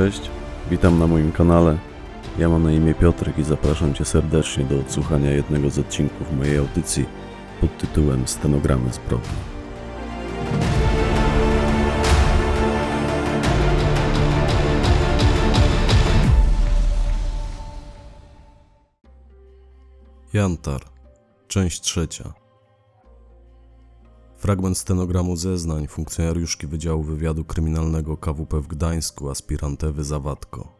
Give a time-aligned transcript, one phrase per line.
[0.00, 0.30] Cześć,
[0.70, 1.78] witam na moim kanale.
[2.38, 6.58] Ja mam na imię Piotrek i zapraszam Cię serdecznie do odsłuchania jednego z odcinków mojej
[6.58, 7.06] audycji
[7.60, 9.28] pod tytułem Stenogramy zbrodni.
[20.32, 20.80] Jantar,
[21.48, 22.39] część trzecia.
[24.40, 30.72] Fragment stenogramu zeznań funkcjonariuszki Wydziału Wywiadu Kryminalnego KWP w Gdańsku, aspirant Ewy Zawadko.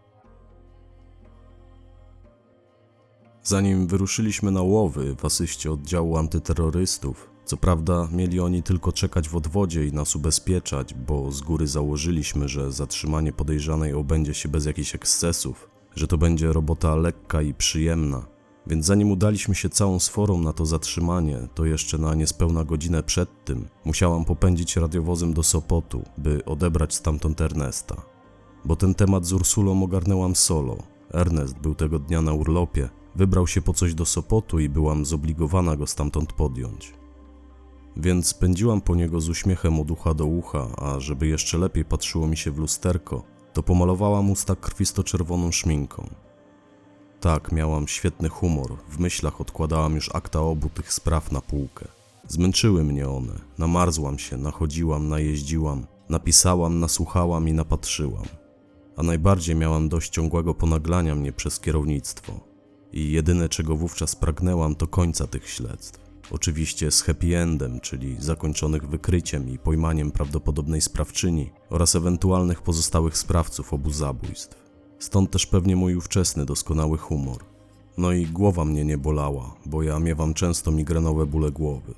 [3.42, 9.36] Zanim wyruszyliśmy na łowy w asyście oddziału antyterrorystów, co prawda mieli oni tylko czekać w
[9.36, 14.94] odwodzie i nas ubezpieczać, bo z góry założyliśmy, że zatrzymanie podejrzanej obędzie się bez jakichś
[14.94, 18.29] ekscesów, że to będzie robota lekka i przyjemna.
[18.70, 23.44] Więc zanim udaliśmy się całą sforą na to zatrzymanie, to jeszcze na niespełna godzinę przed
[23.44, 28.02] tym musiałam popędzić radiowozem do Sopotu, by odebrać stamtąd Ernesta.
[28.64, 30.76] Bo ten temat z Ursulą ogarnęłam solo.
[31.12, 35.76] Ernest był tego dnia na urlopie, wybrał się po coś do Sopotu i byłam zobligowana
[35.76, 36.94] go stamtąd podjąć.
[37.96, 42.26] Więc pędziłam po niego z uśmiechem od ucha do ucha, a żeby jeszcze lepiej patrzyło
[42.26, 46.29] mi się w lusterko, to pomalowałam usta krwisto-czerwoną szminką.
[47.20, 48.76] Tak, miałam świetny humor.
[48.88, 51.88] W myślach odkładałam już akta obu tych spraw na półkę.
[52.28, 53.32] Zmęczyły mnie one.
[53.58, 58.24] Namarzłam się, nachodziłam, najeździłam, napisałam, nasłuchałam i napatrzyłam.
[58.96, 62.40] A najbardziej miałam dość ciągłego ponaglania mnie przez kierownictwo.
[62.92, 66.00] I jedyne czego wówczas pragnęłam to końca tych śledztw.
[66.30, 73.72] Oczywiście z happy endem, czyli zakończonych wykryciem i pojmaniem prawdopodobnej sprawczyni oraz ewentualnych pozostałych sprawców
[73.72, 74.69] obu zabójstw.
[75.00, 77.44] Stąd też pewnie mój ówczesny doskonały humor.
[77.98, 81.94] No i głowa mnie nie bolała, bo ja miewam często migrenowe bóle głowy.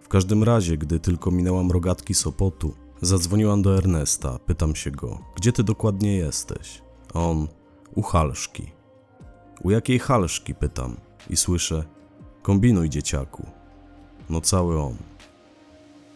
[0.00, 5.52] W każdym razie, gdy tylko minęłam rogatki Sopotu, zadzwoniłam do Ernesta, pytam się go, gdzie
[5.52, 6.82] ty dokładnie jesteś?
[7.14, 7.48] A on,
[7.94, 8.70] u Halszki.
[9.62, 10.54] U jakiej Halszki?
[10.54, 10.96] pytam
[11.30, 11.84] i słyszę,
[12.42, 13.46] kombinuj dzieciaku.
[14.30, 14.96] No cały on.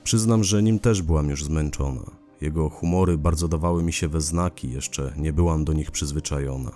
[0.05, 2.20] Przyznam, że nim też byłam już zmęczona.
[2.41, 6.71] Jego humory bardzo dawały mi się we znaki, jeszcze nie byłam do nich przyzwyczajona.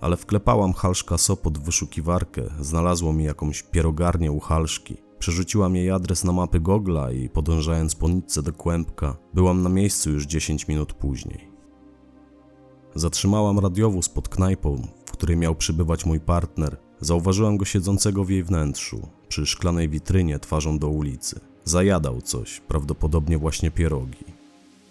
[0.00, 4.96] Ale wklepałam halszka Sopot w wyszukiwarkę, znalazło mi jakąś pierogarnię u halszki.
[5.18, 10.10] Przerzuciłam jej adres na mapy Gogla i podążając po nitce do kłębka, byłam na miejscu
[10.10, 11.48] już 10 minut później.
[12.94, 16.76] Zatrzymałam radiowóz pod knajpą, w której miał przybywać mój partner.
[17.00, 21.40] Zauważyłam go siedzącego w jej wnętrzu, przy szklanej witrynie twarzą do ulicy.
[21.64, 24.37] Zajadał coś, prawdopodobnie właśnie pierogi.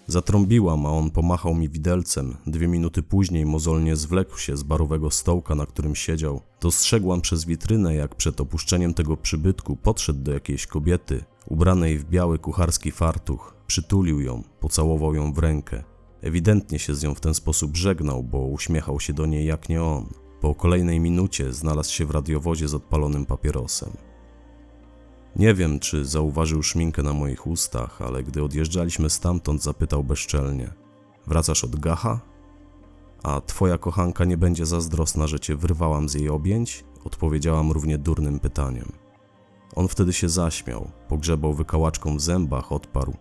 [0.07, 2.38] Zatrąbiłam, a on pomachał mi widelcem.
[2.45, 6.41] Dwie minuty później mozolnie zwlekł się z barowego stołka, na którym siedział.
[6.62, 12.40] Dostrzegłam przez witrynę, jak przed opuszczeniem tego przybytku podszedł do jakiejś kobiety, ubranej w biały
[12.40, 15.84] kucharski fartuch, przytulił ją, pocałował ją w rękę.
[16.22, 19.84] Ewidentnie się z nią w ten sposób żegnał, bo uśmiechał się do niej jak nie
[19.84, 20.06] on.
[20.41, 24.06] Po kolejnej minucie znalazł się w radiowozie z odpalonym papierosem.
[25.38, 30.74] Nie wiem, czy zauważył szminkę na moich ustach, ale gdy odjeżdżaliśmy stamtąd, zapytał bezczelnie:
[31.28, 32.20] Wracasz od Gacha?
[33.24, 36.84] A twoja kochanka nie będzie zazdrosna, że cię wyrwałam z jej objęć?
[37.03, 38.92] Odpowiedziałam równie durnym pytaniem.
[39.75, 43.14] On wtedy się zaśmiał, pogrzebał wykałaczką w zębach, odparł: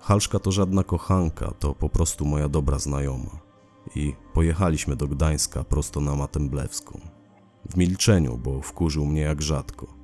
[0.00, 3.40] Halszka to żadna kochanka, to po prostu moja dobra znajoma.
[3.94, 7.00] I pojechaliśmy do Gdańska prosto na Matemblewską.
[7.70, 9.99] W milczeniu, bo wkurzył mnie jak rzadko.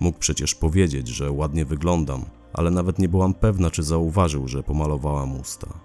[0.00, 5.40] Mógł przecież powiedzieć, że ładnie wyglądam, ale nawet nie byłam pewna, czy zauważył, że pomalowałam
[5.40, 5.80] usta.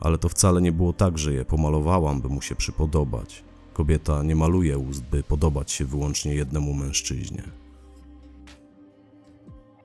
[0.00, 3.44] Ale to wcale nie było tak, że je pomalowałam, by mu się przypodobać.
[3.72, 7.42] Kobieta nie maluje ust, by podobać się wyłącznie jednemu mężczyźnie.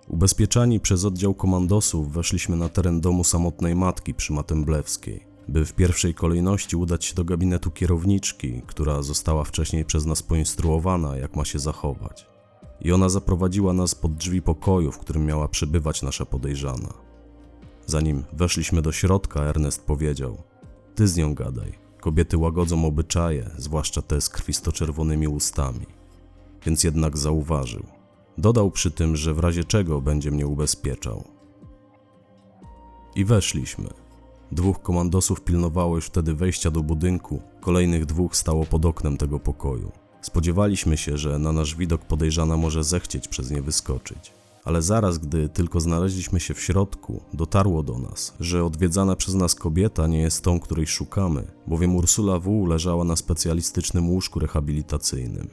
[0.07, 6.13] Ubezpieczani przez oddział komandosów weszliśmy na teren domu samotnej matki przy Matemblewskiej, by w pierwszej
[6.13, 11.60] kolejności udać się do gabinetu kierowniczki, która została wcześniej przez nas poinstruowana, jak ma się
[11.60, 12.37] zachować
[12.82, 16.94] i ona zaprowadziła nas pod drzwi pokoju, w którym miała przebywać nasza podejrzana.
[17.86, 20.38] Zanim weszliśmy do środka, Ernest powiedział:
[20.96, 21.88] Ty z nią gadaj.
[22.02, 25.86] Kobiety łagodzą obyczaje, zwłaszcza te z krwisto-czerwonymi ustami.
[26.66, 27.84] Więc jednak zauważył.
[28.38, 31.24] Dodał przy tym, że w razie czego będzie mnie ubezpieczał.
[33.16, 33.90] I weszliśmy.
[34.52, 39.92] Dwóch komandosów pilnowało już wtedy wejścia do budynku, kolejnych dwóch stało pod oknem tego pokoju.
[40.22, 44.34] Spodziewaliśmy się, że na nasz widok podejrzana może zechcieć przez nie wyskoczyć.
[44.66, 49.56] Ale zaraz, gdy tylko znaleźliśmy się w środku, dotarło do nas, że odwiedzana przez nas
[49.56, 52.68] kobieta nie jest tą, której szukamy, bowiem Ursula W.
[52.68, 55.48] leżała na specjalistycznym łóżku rehabilitacyjnym.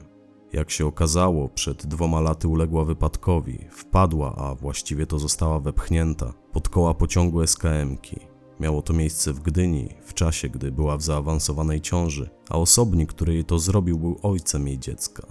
[0.53, 6.69] Jak się okazało, przed dwoma laty uległa wypadkowi, wpadła, a właściwie to została wepchnięta pod
[6.69, 8.34] koła pociągu SKM-ki.
[8.59, 13.33] Miało to miejsce w Gdyni, w czasie, gdy była w zaawansowanej ciąży, a osobnik, który
[13.33, 15.27] jej to zrobił, był ojcem jej dziecka.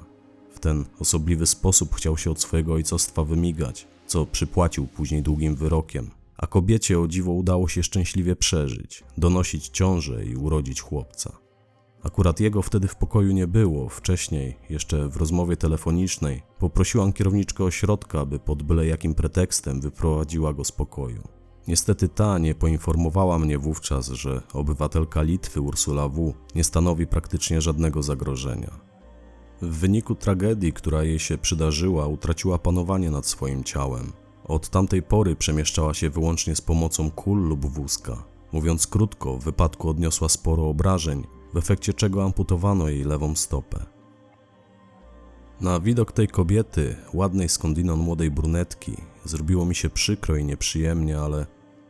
[0.55, 6.11] W ten osobliwy sposób chciał się od swojego ojcostwa wymigać, co przypłacił później długim wyrokiem.
[6.37, 11.39] A kobiecie o dziwo udało się szczęśliwie przeżyć, donosić ciążę i urodzić chłopca.
[12.03, 13.89] Akurat jego wtedy w pokoju nie było.
[13.89, 20.65] Wcześniej, jeszcze w rozmowie telefonicznej, poprosiłam kierowniczkę ośrodka, aby pod byle jakim pretekstem wyprowadziła go
[20.65, 21.34] z pokoju.
[21.69, 26.35] Niestety ta nie poinformowała mnie wówczas, że obywatelka Litwy Ursula W.
[26.55, 28.71] nie stanowi praktycznie żadnego zagrożenia.
[29.63, 34.13] W wyniku tragedii, która jej się przydarzyła, utraciła panowanie nad swoim ciałem.
[34.45, 38.25] Od tamtej pory przemieszczała się wyłącznie z pomocą kul lub wózka.
[38.53, 43.87] Mówiąc krótko, w wypadku odniosła sporo obrażeń, w efekcie czego amputowano jej lewą stopę.
[45.61, 51.47] Na widok tej kobiety, ładnej skądinąd młodej brunetki, zrobiło mi się przykro i nieprzyjemnie, ale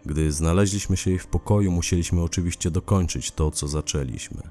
[0.06, 4.42] gdy znaleźliśmy się jej w pokoju, musieliśmy oczywiście dokończyć to, co zaczęliśmy.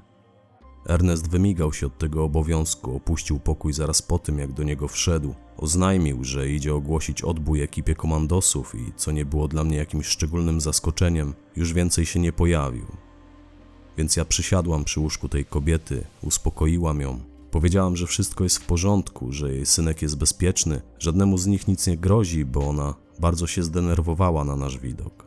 [0.86, 5.34] Ernest wymigał się od tego obowiązku, opuścił pokój zaraz po tym, jak do niego wszedł.
[5.56, 10.60] Oznajmił, że idzie ogłosić odbój ekipie komandosów i, co nie było dla mnie jakimś szczególnym
[10.60, 12.86] zaskoczeniem, już więcej się nie pojawił.
[13.96, 17.33] Więc ja przysiadłam przy łóżku tej kobiety, uspokoiłam ją.
[17.54, 21.86] Powiedziałam, że wszystko jest w porządku, że jej synek jest bezpieczny, żadnemu z nich nic
[21.86, 25.24] nie grozi, bo ona bardzo się zdenerwowała na nasz widok.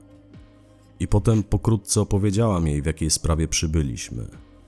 [1.00, 4.28] I potem pokrótce opowiedziałam jej, w jakiej sprawie przybyliśmy.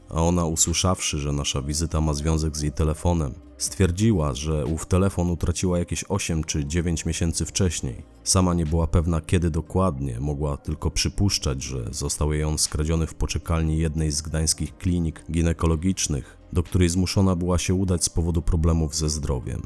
[0.09, 5.29] A ona, usłyszawszy, że nasza wizyta ma związek z jej telefonem, stwierdziła, że ów telefon
[5.29, 8.03] utraciła jakieś 8 czy 9 miesięcy wcześniej.
[8.23, 13.13] Sama nie była pewna kiedy dokładnie, mogła tylko przypuszczać, że został jej on skradziony w
[13.13, 18.95] poczekalni jednej z gdańskich klinik ginekologicznych, do której zmuszona była się udać z powodu problemów
[18.95, 19.61] ze zdrowiem.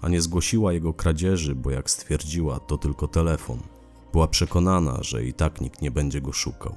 [0.00, 3.58] A nie zgłosiła jego kradzieży, bo jak stwierdziła, to tylko telefon.
[4.12, 6.74] Była przekonana, że i tak nikt nie będzie go szukał.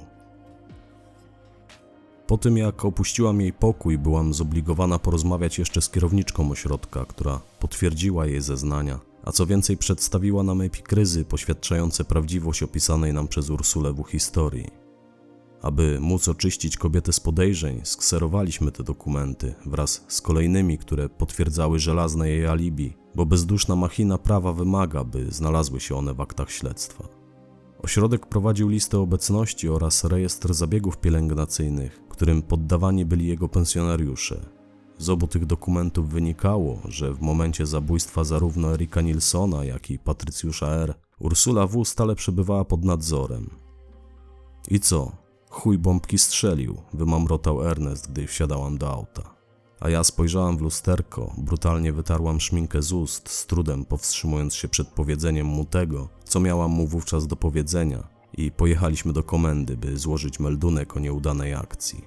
[2.27, 8.25] Po tym jak opuściłam jej pokój, byłam zobligowana porozmawiać jeszcze z kierowniczką ośrodka, która potwierdziła
[8.25, 14.03] jej zeznania, a co więcej przedstawiła nam epikryzy poświadczające prawdziwość opisanej nam przez Ursulę w
[14.03, 14.82] historii.
[15.63, 22.29] Aby móc oczyścić kobietę z podejrzeń, skserowaliśmy te dokumenty wraz z kolejnymi, które potwierdzały żelazne
[22.29, 27.07] jej alibi, bo bezduszna machina prawa wymaga, by znalazły się one w aktach śledztwa.
[27.83, 34.45] Ośrodek prowadził listę obecności oraz rejestr zabiegów pielęgnacyjnych, którym poddawani byli jego pensjonariusze.
[34.97, 40.67] Z obu tych dokumentów wynikało, że w momencie zabójstwa zarówno Erika Nilsona, jak i Patrycjusza
[40.67, 40.93] R.
[41.19, 41.85] Ursula W.
[41.85, 43.49] stale przebywała pod nadzorem.
[44.69, 45.22] I co?
[45.53, 49.35] Chuj bombki strzelił, wymamrotał Ernest, gdy wsiadałam do auta.
[49.79, 54.87] A ja spojrzałam w lusterko, brutalnie wytarłam szminkę z ust, z trudem powstrzymując się przed
[54.87, 58.07] powiedzeniem mu tego, co miałam mu wówczas do powiedzenia,
[58.37, 62.05] i pojechaliśmy do komendy, by złożyć meldunek o nieudanej akcji.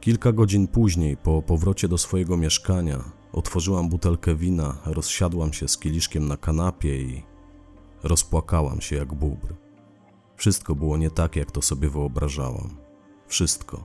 [0.00, 6.28] Kilka godzin później, po powrocie do swojego mieszkania, otworzyłam butelkę wina, rozsiadłam się z kieliszkiem
[6.28, 7.22] na kanapie i
[8.02, 9.67] rozpłakałam się jak bóbr.
[10.38, 12.76] Wszystko było nie tak, jak to sobie wyobrażałam.
[13.26, 13.84] Wszystko.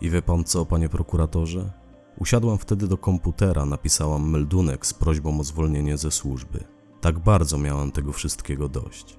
[0.00, 1.72] I wie pan co, panie prokuratorze?
[2.18, 6.64] Usiadłam wtedy do komputera, napisałam meldunek z prośbą o zwolnienie ze służby.
[7.00, 9.18] Tak bardzo miałam tego wszystkiego dość.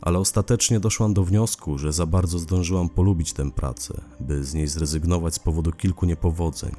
[0.00, 4.66] Ale ostatecznie doszłam do wniosku, że za bardzo zdążyłam polubić tę pracę, by z niej
[4.68, 6.72] zrezygnować z powodu kilku niepowodzeń.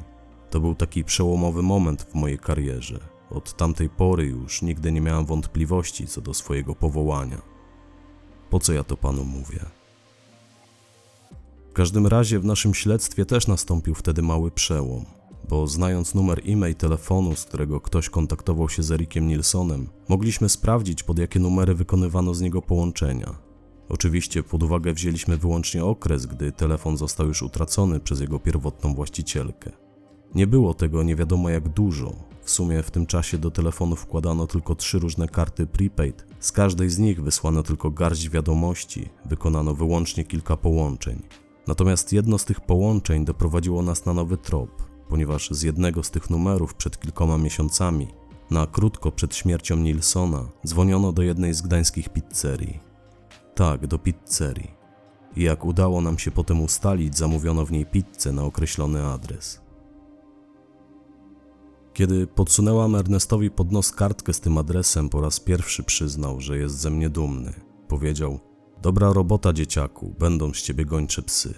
[0.49, 2.99] To był taki przełomowy moment w mojej karierze.
[3.29, 7.52] Od tamtej pory już nigdy nie miałam wątpliwości co do swojego powołania.
[8.53, 9.59] Po co ja to panu mówię?
[11.69, 15.05] W każdym razie w naszym śledztwie też nastąpił wtedy mały przełom,
[15.49, 21.03] bo znając numer e-mail telefonu, z którego ktoś kontaktował się z Erikiem Nilsonem, mogliśmy sprawdzić
[21.03, 23.35] pod jakie numery wykonywano z niego połączenia.
[23.89, 29.71] Oczywiście pod uwagę wzięliśmy wyłącznie okres, gdy telefon został już utracony przez jego pierwotną właścicielkę.
[30.35, 32.15] Nie było tego nie wiadomo jak dużo.
[32.43, 36.32] W sumie w tym czasie do telefonu wkładano tylko trzy różne karty prepaid.
[36.43, 41.21] Z każdej z nich wysłano tylko garść wiadomości, wykonano wyłącznie kilka połączeń.
[41.67, 46.29] Natomiast jedno z tych połączeń doprowadziło nas na nowy trop, ponieważ z jednego z tych
[46.29, 48.07] numerów przed kilkoma miesiącami,
[48.51, 52.79] na krótko przed śmiercią Nilsona, dzwoniono do jednej z gdańskich pizzerii.
[53.55, 54.71] Tak, do pizzerii.
[55.35, 59.62] I jak udało nam się potem ustalić, zamówiono w niej pizzę na określony adres.
[61.93, 66.75] Kiedy podsunęłam Ernestowi pod nos kartkę z tym adresem, po raz pierwszy przyznał, że jest
[66.79, 67.53] ze mnie dumny.
[67.87, 68.39] Powiedział:
[68.81, 71.53] Dobra robota, dzieciaku, będą z ciebie gończe psy.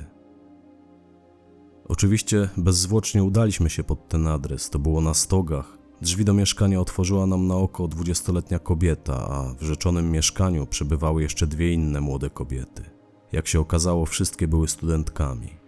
[1.87, 5.77] Oczywiście bezzwłocznie udaliśmy się pod ten adres, to było na stogach.
[6.01, 11.47] Drzwi do mieszkania otworzyła nam na oko dwudziestoletnia kobieta, a w rzeczonym mieszkaniu przebywały jeszcze
[11.47, 12.83] dwie inne młode kobiety.
[13.31, 15.64] Jak się okazało, wszystkie były studentkami.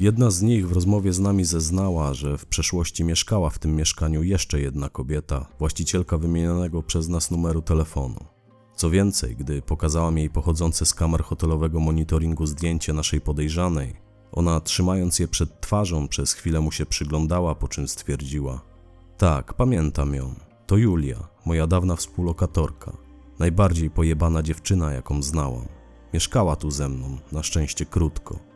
[0.00, 4.22] Jedna z nich w rozmowie z nami zeznała, że w przeszłości mieszkała w tym mieszkaniu
[4.22, 8.24] jeszcze jedna kobieta, właścicielka wymienionego przez nas numeru telefonu.
[8.76, 13.96] Co więcej, gdy pokazałam jej pochodzące z kamer hotelowego monitoringu zdjęcie naszej podejrzanej,
[14.32, 18.60] ona trzymając je przed twarzą przez chwilę mu się przyglądała, po czym stwierdziła:
[19.18, 20.34] Tak, pamiętam ją.
[20.66, 22.96] To Julia, moja dawna współlokatorka.
[23.38, 25.68] Najbardziej pojebana dziewczyna, jaką znałam.
[26.14, 28.49] Mieszkała tu ze mną, na szczęście krótko.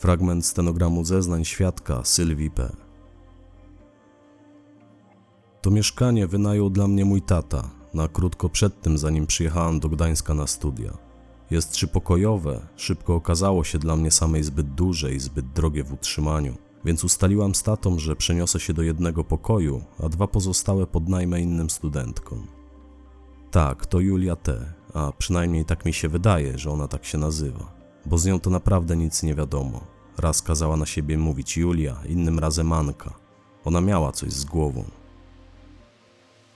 [0.00, 2.72] Fragment stenogramu zeznań świadka Sylwii P.
[5.62, 10.34] To mieszkanie wynajął dla mnie mój tata, na krótko przed tym, zanim przyjechałem do Gdańska
[10.34, 10.98] na studia.
[11.50, 16.54] Jest trzypokojowe, szybko okazało się dla mnie samej zbyt duże i zbyt drogie w utrzymaniu,
[16.84, 21.70] więc ustaliłam z tatą, że przeniosę się do jednego pokoju, a dwa pozostałe podnajmę innym
[21.70, 22.46] studentkom.
[23.50, 27.79] Tak, to Julia T., a przynajmniej tak mi się wydaje, że ona tak się nazywa,
[28.06, 29.80] bo z nią to naprawdę nic nie wiadomo.
[30.18, 33.14] Raz kazała na siebie mówić Julia, innym razem Anka.
[33.64, 34.84] Ona miała coś z głową.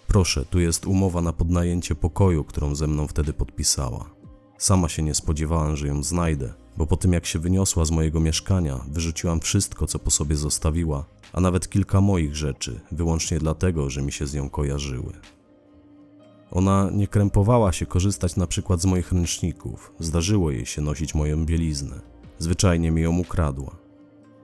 [0.07, 4.11] Proszę, tu jest umowa na podnajęcie pokoju, którą ze mną wtedy podpisała.
[4.59, 8.21] Sama się nie spodziewałam, że ją znajdę, bo po tym jak się wyniosła z mojego
[8.21, 14.03] mieszkania, wyrzuciłam wszystko, co po sobie zostawiła, a nawet kilka moich rzeczy, wyłącznie dlatego, że
[14.03, 15.13] mi się z nią kojarzyły.
[16.55, 21.47] Ona nie krępowała się korzystać na przykład z moich ręczników, zdarzyło jej się nosić moją
[21.47, 22.01] bieliznę.
[22.39, 23.77] Zwyczajnie mi ją ukradła.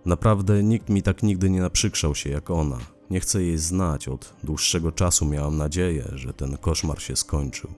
[0.06, 2.78] Naprawdę nikt mi tak nigdy nie naprzykrzał się jak ona.
[3.10, 7.70] Nie chcę jej znać, od dłuższego czasu miałam nadzieję, że ten koszmar się skończył.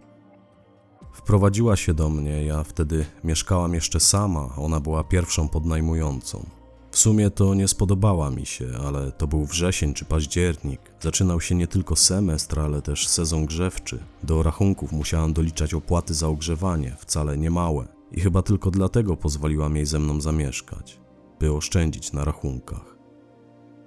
[1.12, 6.46] Wprowadziła się do mnie, ja wtedy mieszkałam jeszcze sama, ona była pierwszą podnajmującą.
[6.92, 10.80] W sumie to nie spodobała mi się, ale to był wrzesień czy październik.
[11.00, 13.98] Zaczynał się nie tylko semestr, ale też sezon grzewczy.
[14.22, 17.88] Do rachunków musiałam doliczać opłaty za ogrzewanie, wcale nie małe.
[18.12, 21.00] I chyba tylko dlatego pozwoliłam jej ze mną zamieszkać,
[21.40, 22.96] by oszczędzić na rachunkach.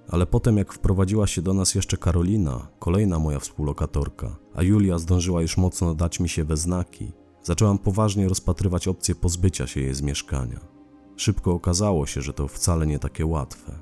[0.08, 5.42] Ale potem, jak wprowadziła się do nas jeszcze Karolina, kolejna moja współlokatorka, a Julia zdążyła
[5.42, 10.02] już mocno dać mi się we znaki, zaczęłam poważnie rozpatrywać opcję pozbycia się jej z
[10.02, 10.75] mieszkania.
[11.16, 13.78] Szybko okazało się, że to wcale nie takie łatwe.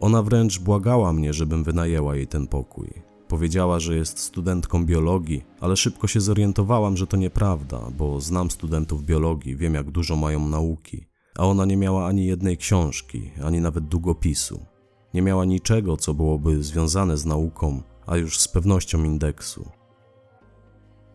[0.00, 2.90] Ona wręcz błagała mnie, żebym wynajęła jej ten pokój.
[3.28, 9.04] Powiedziała, że jest studentką biologii, ale szybko się zorientowałam, że to nieprawda, bo znam studentów
[9.04, 11.06] biologii, wiem jak dużo mają nauki,
[11.38, 14.66] a ona nie miała ani jednej książki, ani nawet długopisu.
[15.14, 19.68] Nie miała niczego, co byłoby związane z nauką, a już z pewnością indeksu.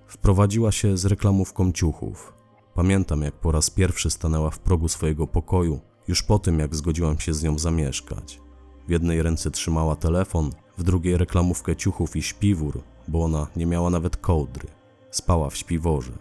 [0.07, 2.34] Wprowadziła się z reklamówką ciuchów.
[2.75, 7.19] Pamiętam, jak po raz pierwszy stanęła w progu swojego pokoju, już po tym, jak zgodziłam
[7.19, 8.39] się z nią zamieszkać.
[8.87, 13.89] W jednej ręce trzymała telefon, w drugiej reklamówkę ciuchów i śpiwór, bo ona nie miała
[13.89, 14.67] nawet kołdry.
[15.11, 16.11] Spała w śpiworze.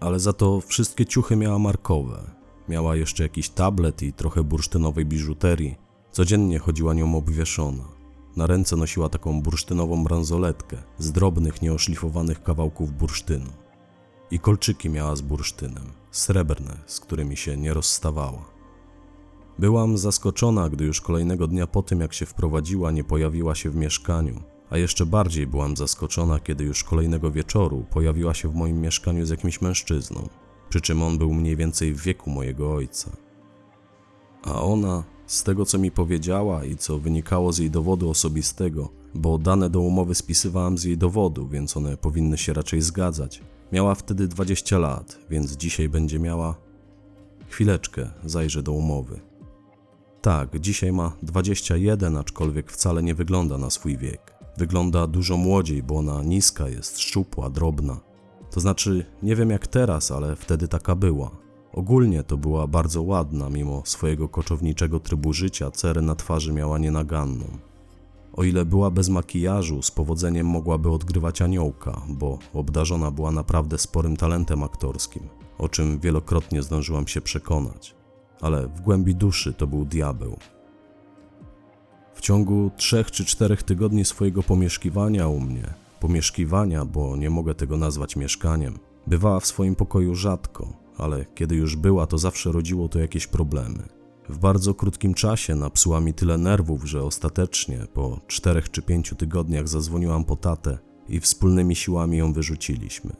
[0.00, 2.30] Ale za to wszystkie ciuchy miała markowe.
[2.68, 5.76] Miała jeszcze jakiś tablet i trochę bursztynowej biżuterii.
[6.12, 7.84] Codziennie chodziła nią obwieszona.
[8.36, 13.50] Na ręce nosiła taką bursztynową bransoletkę z drobnych, nieoszlifowanych kawałków bursztynu.
[14.30, 18.44] I kolczyki miała z bursztynem, srebrne, z którymi się nie rozstawała.
[19.58, 23.76] Byłam zaskoczona, gdy już kolejnego dnia po tym, jak się wprowadziła, nie pojawiła się w
[23.76, 29.26] mieszkaniu, a jeszcze bardziej byłam zaskoczona, kiedy już kolejnego wieczoru pojawiła się w moim mieszkaniu
[29.26, 30.28] z jakimś mężczyzną,
[30.68, 33.10] przy czym on był mniej więcej w wieku mojego ojca.
[34.42, 39.38] A ona, z tego co mi powiedziała i co wynikało z jej dowodu osobistego, bo
[39.38, 44.28] dane do umowy spisywałam z jej dowodu, więc one powinny się raczej zgadzać, miała wtedy
[44.28, 46.54] 20 lat, więc dzisiaj będzie miała.
[47.48, 49.20] Chwileczkę, zajrzę do umowy.
[50.22, 54.34] Tak, dzisiaj ma 21, aczkolwiek wcale nie wygląda na swój wiek.
[54.56, 58.00] Wygląda dużo młodziej, bo ona niska jest, szczupła, drobna.
[58.50, 61.30] To znaczy, nie wiem jak teraz, ale wtedy taka była.
[61.72, 67.69] Ogólnie to była bardzo ładna, mimo swojego koczowniczego trybu życia, cerę na twarzy miała nienaganną.
[68.32, 74.16] O ile była bez makijażu, z powodzeniem mogłaby odgrywać aniołka, bo obdarzona była naprawdę sporym
[74.16, 75.22] talentem aktorskim,
[75.58, 77.94] o czym wielokrotnie zdążyłam się przekonać.
[78.40, 80.36] Ale w głębi duszy to był diabeł.
[82.14, 87.76] W ciągu trzech czy czterech tygodni swojego pomieszkiwania u mnie pomieszkiwania, bo nie mogę tego
[87.76, 88.78] nazwać mieszkaniem.
[89.06, 93.99] Bywała w swoim pokoju rzadko, ale kiedy już była, to zawsze rodziło to jakieś problemy.
[94.30, 99.68] W bardzo krótkim czasie napsuła mi tyle nerwów, że ostatecznie po czterech czy pięciu tygodniach
[99.68, 103.12] zadzwoniłam po tatę i wspólnymi siłami ją wyrzuciliśmy.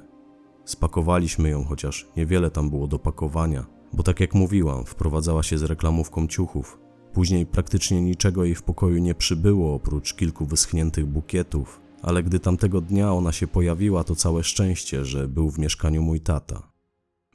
[0.64, 5.62] Spakowaliśmy ją, chociaż niewiele tam było do pakowania, bo tak jak mówiłam, wprowadzała się z
[5.62, 6.78] reklamówką ciuchów.
[7.12, 12.80] Później praktycznie niczego jej w pokoju nie przybyło oprócz kilku wyschniętych bukietów, ale gdy tamtego
[12.80, 16.69] dnia ona się pojawiła, to całe szczęście, że był w mieszkaniu mój tata.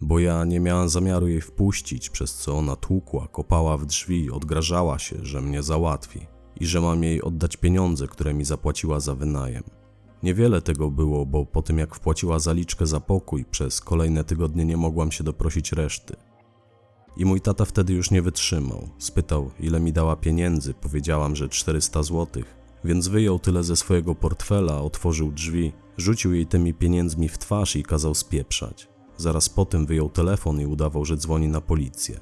[0.02, 5.00] Bo ja nie miałam zamiaru jej wpuścić, przez co ona tłukła, kopała w drzwi, odgrażała
[5.00, 6.28] się, że mnie załatwi
[6.60, 9.64] i że mam jej oddać pieniądze, które mi zapłaciła za wynajem.
[10.24, 14.78] Niewiele tego było, bo po tym jak wpłaciła zaliczkę za pokój, przez kolejne tygodnie nie
[14.78, 16.16] mogłam się doprosić reszty.
[17.18, 18.90] I mój tata wtedy już nie wytrzymał.
[18.98, 24.82] Spytał, ile mi dała pieniędzy, powiedziałam, że 400 złotych, więc wyjął tyle ze swojego portfela,
[24.82, 28.95] otworzył drzwi, rzucił jej tymi pieniędzmi w twarz i kazał spieprzać.
[29.18, 32.20] Zaraz potem wyjął telefon i udawał, że dzwoni na policję.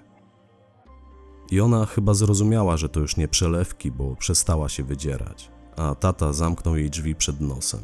[1.52, 6.34] I ona chyba zrozumiała, że to już nie przelewki, bo przestała się wydzierać, a tata
[6.34, 7.82] zamknął jej drzwi przed nosem.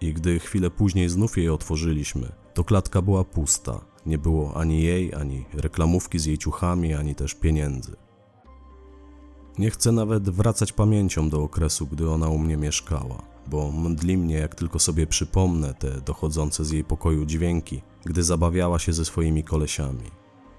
[0.00, 3.80] I gdy chwilę później znów jej otworzyliśmy, to klatka była pusta.
[4.06, 7.96] Nie było ani jej, ani reklamówki z jej ciuchami, ani też pieniędzy.
[9.58, 14.34] Nie chcę nawet wracać pamięcią do okresu, gdy ona u mnie mieszkała, bo mdli mnie,
[14.34, 19.44] jak tylko sobie przypomnę te dochodzące z jej pokoju dźwięki, gdy zabawiała się ze swoimi
[19.44, 20.10] kolesiami.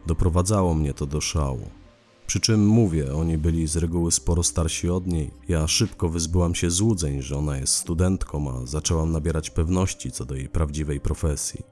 [0.08, 1.70] Doprowadzało mnie to do szału.
[2.28, 5.32] Przy czym mówię, oni byli z reguły sporo starsi od niej.
[5.48, 10.36] Ja szybko wyzbyłam się złudzeń, że ona jest studentką, a zaczęłam nabierać pewności co do
[10.36, 11.64] jej prawdziwej profesji.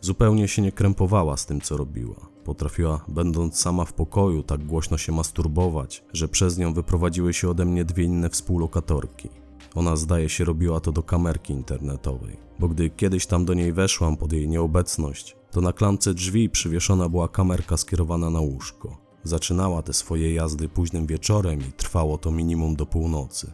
[0.00, 2.28] Zupełnie się nie krępowała z tym, co robiła.
[2.44, 7.64] Potrafiła, będąc sama w pokoju, tak głośno się masturbować, że przez nią wyprowadziły się ode
[7.64, 9.28] mnie dwie inne współlokatorki.
[9.74, 14.16] Ona zdaje się robiła to do kamerki internetowej, bo gdy kiedyś tam do niej weszłam
[14.16, 18.96] pod jej nieobecność, to na klamce drzwi przywieszona była kamerka skierowana na łóżko.
[19.24, 23.52] Zaczynała te swoje jazdy późnym wieczorem i trwało to minimum do północy.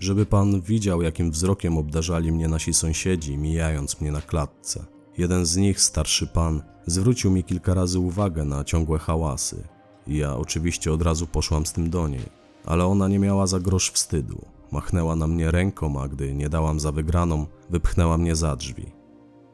[0.00, 4.84] Żeby pan widział, jakim wzrokiem obdarzali mnie nasi sąsiedzi, mijając mnie na klatce.
[5.18, 9.68] Jeden z nich, starszy pan, zwrócił mi kilka razy uwagę na ciągłe hałasy.
[10.06, 12.26] Ja oczywiście od razu poszłam z tym do niej,
[12.66, 14.44] ale ona nie miała za grosz wstydu.
[14.72, 18.92] Machnęła na mnie ręką, a gdy nie dałam za wygraną, wypchnęła mnie za drzwi.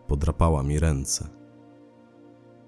[0.06, 1.28] Podrapała mi ręce.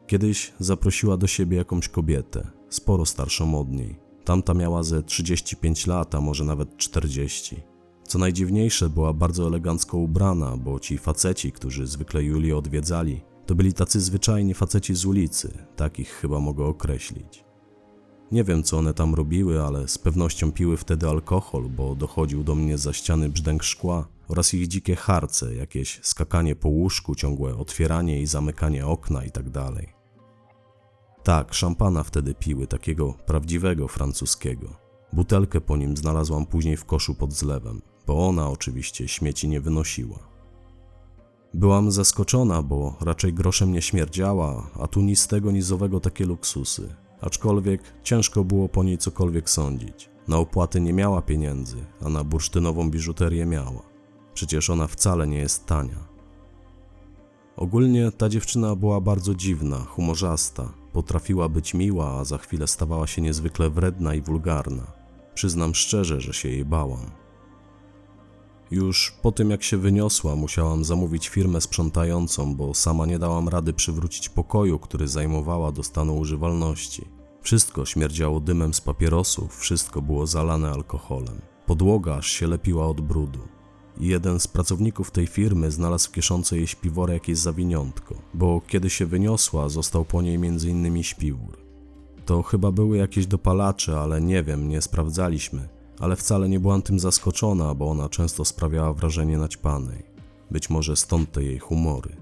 [0.07, 4.00] Kiedyś zaprosiła do siebie jakąś kobietę, sporo starszą od niej.
[4.24, 7.62] Tamta miała ze 35 lat, a może nawet 40.
[8.07, 13.74] Co najdziwniejsze, była bardzo elegancko ubrana, bo ci faceci, którzy zwykle Julię odwiedzali, to byli
[13.74, 17.44] tacy zwyczajni faceci z ulicy, takich chyba mogę określić.
[18.35, 22.55] Nie wiem, co one tam robiły, ale z pewnością piły wtedy alkohol, bo dochodził do
[22.55, 28.23] mnie za ściany brzdęk szkła oraz ich dzikie harce, jakieś skakanie po łóżku, ciągłe otwieranie
[28.23, 29.51] i zamykanie okna itd.
[29.51, 29.75] Tak,
[31.23, 34.77] tak, szampana wtedy piły, takiego prawdziwego francuskiego.
[35.12, 40.18] Butelkę po nim znalazłam później w koszu pod zlewem, bo ona oczywiście śmieci nie wynosiła.
[41.55, 46.01] Byłam zaskoczona, bo raczej groszem nie śmierdziała, a tu ni z tego ni z owego
[46.01, 47.03] takie luksusy.
[47.24, 50.10] Aczkolwiek ciężko było po niej cokolwiek sądzić.
[50.28, 53.82] Na opłaty nie miała pieniędzy, a na bursztynową biżuterię miała.
[54.34, 56.08] Przecież ona wcale nie jest tania.
[57.56, 60.72] Ogólnie ta dziewczyna była bardzo dziwna, humorzasta.
[60.92, 64.92] Potrafiła być miła, a za chwilę stawała się niezwykle wredna i wulgarna.
[65.34, 67.10] Przyznam szczerze, że się jej bałam.
[68.70, 73.72] Już po tym jak się wyniosła, musiałam zamówić firmę sprzątającą, bo sama nie dałam rady
[73.72, 77.13] przywrócić pokoju, który zajmowała do stanu używalności.
[77.44, 81.40] Wszystko śmierdziało dymem z papierosów, wszystko było zalane alkoholem.
[81.66, 83.38] Podłoga aż się lepiła od brudu.
[84.00, 89.07] Jeden z pracowników tej firmy znalazł w kieszonce jej śpiworę jakieś zawiniątko, bo kiedy się
[89.07, 91.02] wyniosła, został po niej m.in.
[91.02, 91.59] śpiwór.
[92.26, 95.68] To chyba były jakieś dopalacze, ale nie wiem, nie sprawdzaliśmy.
[95.98, 100.02] Ale wcale nie byłam tym zaskoczona, bo ona często sprawiała wrażenie naćpanej.
[100.50, 102.16] Być może stąd te jej humory.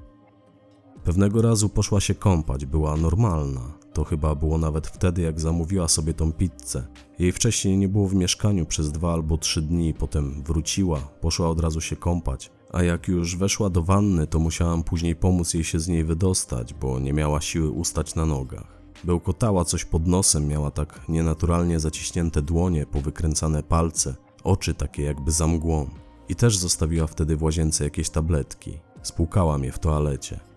[1.04, 3.81] Pewnego razu poszła się kąpać, była normalna.
[3.92, 6.86] To chyba było nawet wtedy, jak zamówiła sobie tą pizzę.
[7.18, 11.60] Jej wcześniej nie było w mieszkaniu przez dwa albo trzy dni, potem wróciła, poszła od
[11.60, 12.50] razu się kąpać.
[12.72, 16.74] A jak już weszła do wanny, to musiałam później pomóc jej się z niej wydostać,
[16.74, 18.82] bo nie miała siły ustać na nogach.
[19.04, 25.46] Bełkotała coś pod nosem, miała tak nienaturalnie zaciśnięte dłonie, powykręcane palce, oczy takie jakby za
[25.46, 25.90] mgłą.
[26.28, 28.78] I też zostawiła wtedy w łazience jakieś tabletki.
[29.02, 30.51] Spłukałam je w toalecie.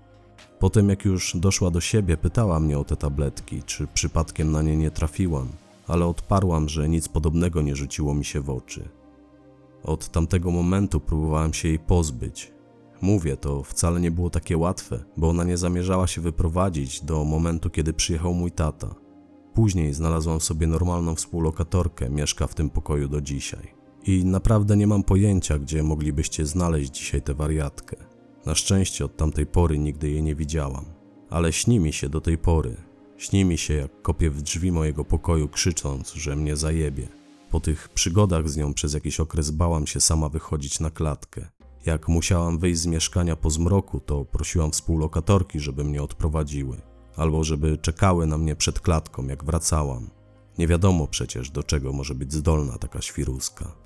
[0.60, 4.78] Potem, jak już doszła do siebie, pytała mnie o te tabletki, czy przypadkiem na nie
[4.78, 5.48] nie trafiłam,
[5.88, 8.90] ale odparłam, że nic podobnego nie rzuciło mi się w oczy.
[9.84, 12.52] Od tamtego momentu próbowałem się jej pozbyć.
[13.02, 17.70] Mówię, to wcale nie było takie łatwe, bo ona nie zamierzała się wyprowadzić do momentu,
[17.70, 18.96] kiedy przyjechał mój tata.
[19.54, 23.74] Później znalazłam sobie normalną współlokatorkę, mieszka w tym pokoju do dzisiaj.
[24.06, 28.15] I naprawdę nie mam pojęcia, gdzie moglibyście znaleźć dzisiaj tę wariatkę.
[28.46, 30.86] Na szczęście od tamtej pory nigdy jej nie widziałam.
[31.30, 32.76] Ale śni mi się do tej pory.
[33.18, 37.08] Śni mi się, jak kopię w drzwi mojego pokoju, krzycząc, że mnie zajebie.
[37.52, 41.48] Po tych przygodach z nią przez jakiś okres bałam się sama wychodzić na klatkę.
[41.86, 46.82] Jak musiałam wyjść z mieszkania po zmroku, to prosiłam współlokatorki, żeby mnie odprowadziły,
[47.16, 50.10] albo żeby czekały na mnie przed klatką, jak wracałam.
[50.58, 53.85] Nie wiadomo przecież, do czego może być zdolna taka świruska.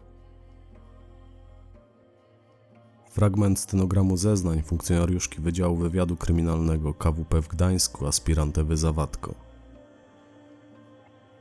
[3.09, 9.35] Fragment stenogramu zeznań funkcjonariuszki Wydziału Wywiadu Kryminalnego KWP w Gdańsku, aspirant Ewy Zawatko.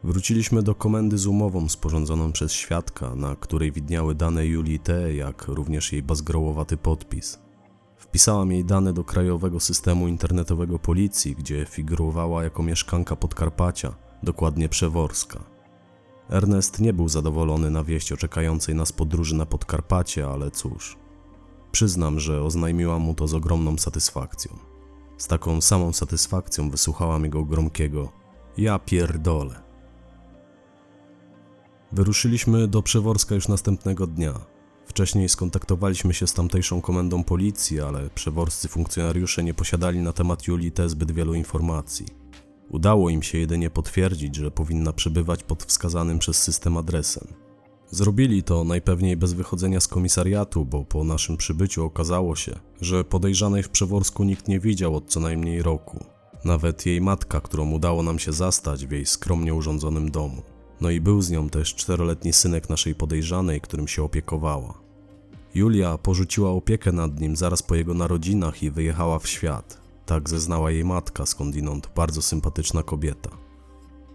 [0.04, 5.48] Wróciliśmy do komendy z umową sporządzoną przez świadka, na której widniały dane Julii T., jak
[5.48, 7.38] również jej bazgrołowaty podpis.
[7.96, 15.44] Wpisałam jej dane do krajowego systemu internetowego policji, gdzie figurowała jako mieszkanka Podkarpacia, dokładnie Przeworska.
[16.30, 21.07] Ernest nie był zadowolony na wieść o czekającej nas podróży na Podkarpacie, ale cóż.
[21.72, 24.58] Przyznam, że oznajmiłam mu to z ogromną satysfakcją.
[25.18, 28.12] Z taką samą satysfakcją wysłuchałam jego gromkiego
[28.58, 29.62] ja pierdolę.
[31.92, 34.34] Wyruszyliśmy do Przeworska już następnego dnia.
[34.86, 40.72] Wcześniej skontaktowaliśmy się z tamtejszą komendą policji, ale przeworscy funkcjonariusze nie posiadali na temat Julii
[40.72, 42.06] T zbyt wielu informacji.
[42.68, 47.47] Udało im się jedynie potwierdzić, że powinna przebywać pod wskazanym przez system adresem.
[47.90, 53.62] Zrobili to najpewniej bez wychodzenia z komisariatu, bo po naszym przybyciu okazało się, że podejrzanej
[53.62, 56.04] w Przeworsku nikt nie widział od co najmniej roku.
[56.44, 60.42] Nawet jej matka, którą udało nam się zastać w jej skromnie urządzonym domu.
[60.80, 64.74] No i był z nią też czteroletni synek naszej podejrzanej, którym się opiekowała.
[65.54, 69.80] Julia porzuciła opiekę nad nim zaraz po jego narodzinach i wyjechała w świat.
[70.06, 73.47] Tak zeznała jej matka, skądinąd bardzo sympatyczna kobieta.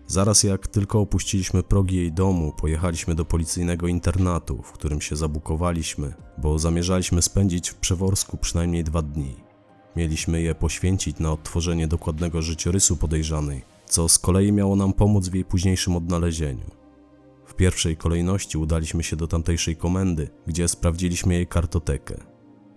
[0.07, 6.13] Zaraz jak tylko opuściliśmy progi jej domu, pojechaliśmy do policyjnego internatu, w którym się zabukowaliśmy,
[6.37, 9.35] bo zamierzaliśmy spędzić w Przeworsku przynajmniej dwa dni.
[9.95, 15.33] Mieliśmy je poświęcić na odtworzenie dokładnego życiorysu podejrzanej, co z kolei miało nam pomóc w
[15.33, 16.71] jej późniejszym odnalezieniu.
[17.45, 22.32] W pierwszej kolejności udaliśmy się do tamtejszej komendy, gdzie sprawdziliśmy jej kartotekę.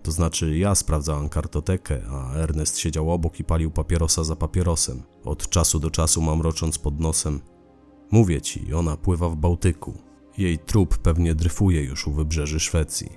[0.07, 5.49] To znaczy ja sprawdzałem kartotekę, a Ernest siedział obok i palił papierosa za papierosem, od
[5.49, 7.39] czasu do czasu mamrocząc pod nosem.
[8.11, 9.93] Mówię ci, ona pływa w Bałtyku.
[10.37, 13.09] Jej trup pewnie dryfuje już u wybrzeży Szwecji.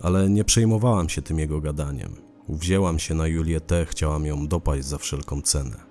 [0.00, 2.16] Ale nie przejmowałam się tym jego gadaniem.
[2.46, 5.89] Uwzięłam się na Julię T., chciałam ją dopaść za wszelką cenę.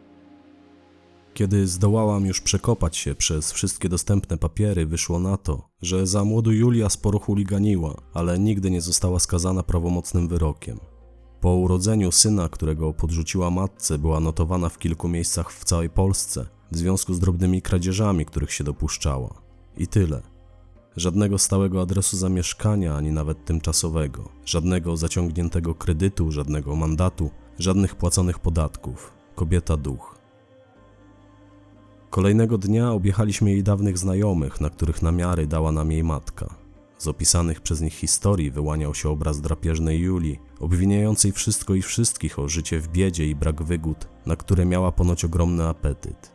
[1.33, 6.51] Kiedy zdołałam już przekopać się przez wszystkie dostępne papiery, wyszło na to, że za młodu
[6.51, 10.79] Julia sporo chuliganiła, ale nigdy nie została skazana prawomocnym wyrokiem.
[11.41, 16.77] Po urodzeniu syna, którego podrzuciła matce, była notowana w kilku miejscach w całej Polsce w
[16.77, 19.41] związku z drobnymi kradzieżami, których się dopuszczała.
[19.77, 20.21] I tyle.
[20.95, 29.13] Żadnego stałego adresu zamieszkania, ani nawet tymczasowego, żadnego zaciągniętego kredytu, żadnego mandatu, żadnych płaconych podatków.
[29.35, 30.18] Kobieta duch.
[32.09, 36.55] Kolejnego dnia objechaliśmy jej dawnych znajomych, na których namiary dała nam jej matka.
[36.97, 42.49] Z opisanych przez nich historii wyłaniał się obraz drapieżnej Julii, obwiniającej wszystko i wszystkich o
[42.49, 46.31] życie w biedzie i brak wygód, na które miała ponoć ogromny apetyt.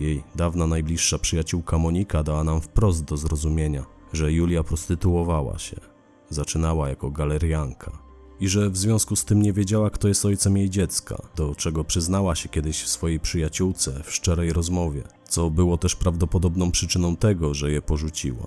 [0.00, 5.76] Jej dawna najbliższa przyjaciółka Monika dała nam wprost do zrozumienia, że Julia prostytuowała się.
[6.30, 8.05] Zaczynała jako galerianka
[8.40, 11.84] i że w związku z tym nie wiedziała, kto jest ojcem jej dziecka, do czego
[11.84, 17.54] przyznała się kiedyś w swojej przyjaciółce w szczerej rozmowie, co było też prawdopodobną przyczyną tego,
[17.54, 18.46] że je porzuciła.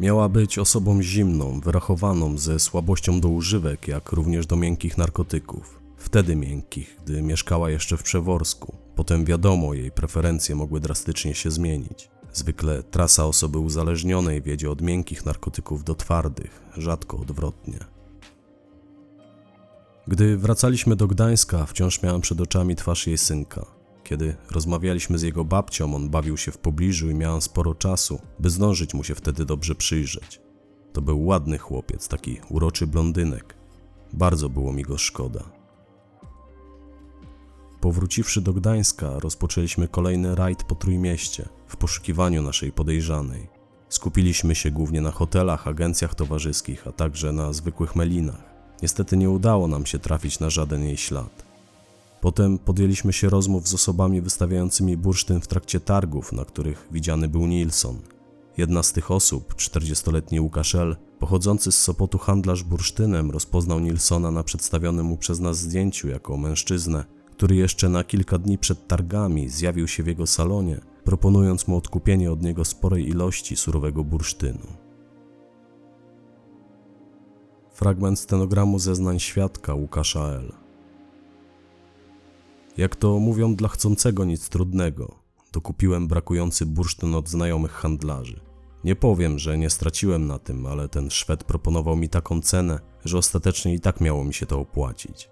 [0.00, 5.80] Miała być osobą zimną, wyrachowaną, ze słabością do używek, jak również do miękkich narkotyków.
[5.96, 8.76] Wtedy miękkich, gdy mieszkała jeszcze w Przeworsku.
[8.94, 12.10] Potem wiadomo, jej preferencje mogły drastycznie się zmienić.
[12.32, 17.95] Zwykle trasa osoby uzależnionej wiedzie od miękkich narkotyków do twardych, rzadko odwrotnie.
[20.08, 23.66] Gdy wracaliśmy do Gdańska, wciąż miałem przed oczami twarz jej synka.
[24.04, 28.50] Kiedy rozmawialiśmy z jego babcią, on bawił się w pobliżu i miałem sporo czasu, by
[28.50, 30.40] zdążyć mu się wtedy dobrze przyjrzeć.
[30.92, 33.56] To był ładny chłopiec, taki uroczy blondynek.
[34.12, 35.40] Bardzo było mi go szkoda.
[37.80, 43.48] Powróciwszy do Gdańska, rozpoczęliśmy kolejny rajd po Trójmieście w poszukiwaniu naszej podejrzanej.
[43.88, 48.55] Skupiliśmy się głównie na hotelach, agencjach towarzyskich, a także na zwykłych melinach.
[48.82, 51.46] Niestety nie udało nam się trafić na żaden jej ślad.
[52.20, 57.46] Potem podjęliśmy się rozmów z osobami wystawiającymi bursztyn w trakcie targów, na których widziany był
[57.46, 57.98] Nilsson.
[58.56, 64.42] Jedna z tych osób, 40-letni Łukasz L., pochodzący z Sopotu handlarz bursztynem, rozpoznał Nilsona na
[64.42, 67.04] przedstawionym mu przez nas zdjęciu jako mężczyznę,
[67.36, 72.32] który jeszcze na kilka dni przed targami zjawił się w jego salonie, proponując mu odkupienie
[72.32, 74.85] od niego sporej ilości surowego bursztynu.
[77.76, 80.52] Fragment stenogramu zeznań świadka Łukasza L.
[82.76, 85.14] Jak to mówią dla chcącego nic trudnego,
[85.52, 88.40] dokupiłem brakujący bursztyn od znajomych handlarzy.
[88.84, 93.18] Nie powiem, że nie straciłem na tym, ale ten Szwed proponował mi taką cenę, że
[93.18, 95.30] ostatecznie i tak miało mi się to opłacić.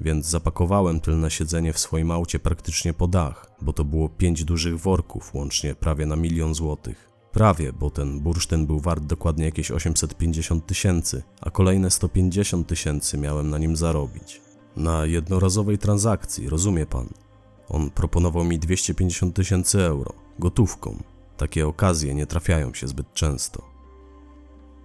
[0.00, 4.80] Więc zapakowałem tylne siedzenie w swoim aucie praktycznie po dach, bo to było pięć dużych
[4.80, 7.09] worków, łącznie prawie na milion złotych.
[7.32, 13.50] Prawie, bo ten bursztyn był wart dokładnie jakieś 850 tysięcy, a kolejne 150 tysięcy miałem
[13.50, 14.40] na nim zarobić.
[14.76, 17.08] Na jednorazowej transakcji, rozumie pan?
[17.68, 21.02] On proponował mi 250 tysięcy euro, gotówką.
[21.36, 23.62] Takie okazje nie trafiają się zbyt często.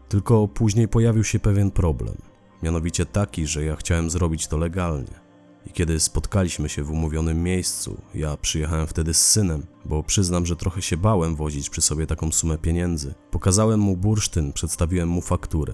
[0.09, 2.15] Tylko później pojawił się pewien problem.
[2.63, 5.24] Mianowicie taki, że ja chciałem zrobić to legalnie.
[5.67, 10.55] I kiedy spotkaliśmy się w umówionym miejscu, ja przyjechałem wtedy z synem, bo przyznam, że
[10.55, 13.13] trochę się bałem wozić przy sobie taką sumę pieniędzy.
[13.31, 15.73] Pokazałem mu bursztyn, przedstawiłem mu fakturę.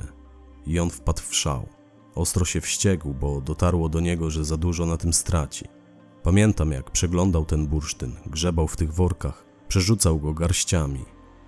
[0.65, 1.67] I on wpadł w szał.
[2.15, 5.65] Ostro się wściekł, bo dotarło do niego, że za dużo na tym straci.
[6.23, 11.05] Pamiętam, jak przeglądał ten bursztyn, grzebał w tych workach, przerzucał go garściami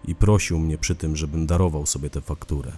[0.08, 2.72] i prosił mnie przy tym, żebym darował sobie tę fakturę.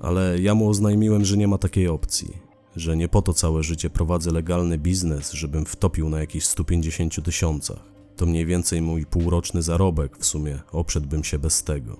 [0.00, 3.90] Ale ja mu oznajmiłem, że nie ma takiej opcji, że nie po to całe życie
[3.90, 7.92] prowadzę legalny biznes, żebym wtopił na jakichś 150 tysiącach.
[8.16, 11.96] To mniej więcej mój półroczny zarobek, w sumie oprzedłbym się bez tego.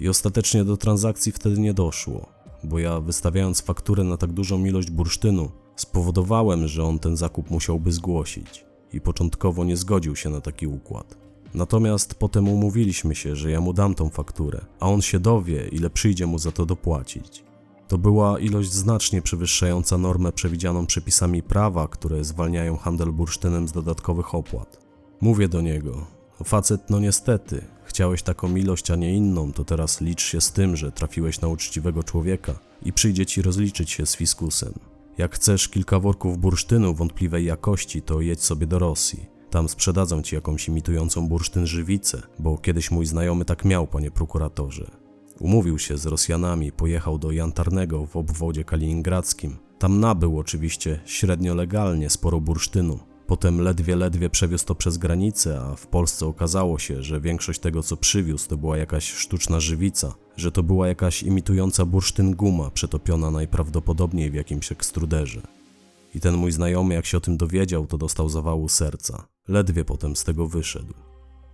[0.00, 2.26] I ostatecznie do transakcji wtedy nie doszło,
[2.64, 7.92] bo ja wystawiając fakturę na tak dużą ilość bursztynu, spowodowałem, że on ten zakup musiałby
[7.92, 11.16] zgłosić i początkowo nie zgodził się na taki układ.
[11.54, 15.90] Natomiast potem umówiliśmy się, że ja mu dam tą fakturę, a on się dowie, ile
[15.90, 17.47] przyjdzie mu za to dopłacić.
[17.88, 24.34] To była ilość znacznie przewyższająca normę przewidzianą przepisami prawa, które zwalniają handel bursztynem z dodatkowych
[24.34, 24.78] opłat.
[25.20, 26.06] Mówię do niego:
[26.40, 30.52] "No Facet, no niestety, chciałeś taką ilość, a nie inną, to teraz licz się z
[30.52, 34.72] tym, że trafiłeś na uczciwego człowieka i przyjdzie ci rozliczyć się z fiskusem.
[35.18, 39.26] Jak chcesz kilka worków bursztynu wątpliwej jakości, to jedź sobie do Rosji.
[39.50, 44.90] Tam sprzedadzą ci jakąś imitującą bursztyn żywicę, bo kiedyś mój znajomy tak miał, panie prokuratorze.
[45.40, 49.56] Umówił się z Rosjanami, pojechał do Jantarnego w obwodzie kaliningradzkim.
[49.78, 52.98] Tam nabył oczywiście średnio legalnie sporo bursztynu.
[53.26, 57.82] Potem ledwie, ledwie przewiózł to przez granicę, a w Polsce okazało się, że większość tego,
[57.82, 63.30] co przywiózł, to była jakaś sztuczna żywica, że to była jakaś imitująca bursztyn guma, przetopiona
[63.30, 65.42] najprawdopodobniej w jakimś ekstruderze.
[66.14, 69.26] I ten mój znajomy, jak się o tym dowiedział, to dostał zawału serca.
[69.48, 70.94] Ledwie potem z tego wyszedł.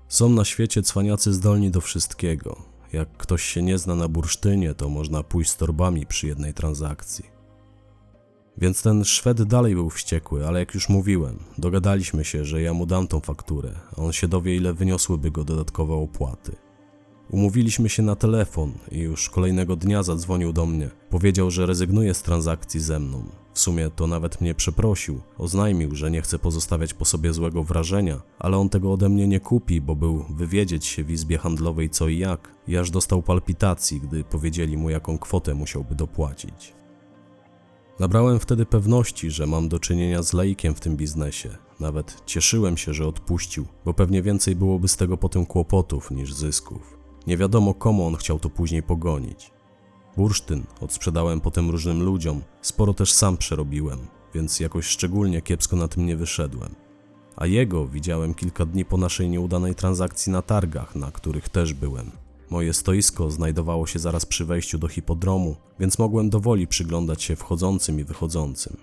[0.08, 2.73] Są na świecie cwaniacy zdolni do wszystkiego.
[2.94, 7.24] Jak ktoś się nie zna na bursztynie, to można pójść z torbami przy jednej transakcji.
[8.58, 12.86] Więc ten Szwed dalej był wściekły, ale jak już mówiłem, dogadaliśmy się, że ja mu
[12.86, 16.56] dam tą fakturę, a on się dowie, ile wyniosłyby go dodatkowe opłaty.
[17.30, 20.90] Umówiliśmy się na telefon i już kolejnego dnia zadzwonił do mnie.
[21.10, 23.43] Powiedział, że rezygnuje z transakcji ze mną.
[23.54, 25.20] W sumie to nawet mnie przeprosił.
[25.38, 29.40] Oznajmił, że nie chce pozostawiać po sobie złego wrażenia, ale on tego ode mnie nie
[29.40, 32.54] kupi, bo był wywiedzieć się w izbie handlowej co i jak.
[32.68, 36.74] I aż dostał palpitacji, gdy powiedzieli mu, jaką kwotę musiałby dopłacić.
[38.00, 41.50] Nabrałem wtedy pewności, że mam do czynienia z laikiem w tym biznesie.
[41.80, 46.98] Nawet cieszyłem się, że odpuścił, bo pewnie więcej byłoby z tego potem kłopotów niż zysków.
[47.26, 49.53] Nie wiadomo komu on chciał to później pogonić.
[50.16, 53.98] Bursztyn odsprzedałem potem różnym ludziom, sporo też sam przerobiłem,
[54.34, 56.74] więc jakoś szczególnie kiepsko na tym nie wyszedłem.
[57.36, 62.10] A jego widziałem kilka dni po naszej nieudanej transakcji na targach, na których też byłem.
[62.50, 68.00] Moje stoisko znajdowało się zaraz przy wejściu do hipodromu, więc mogłem dowoli przyglądać się wchodzącym
[68.00, 68.76] i wychodzącym.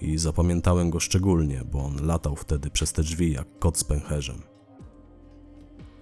[0.00, 4.42] I zapamiętałem go szczególnie, bo on latał wtedy przez te drzwi jak kot z pęcherzem.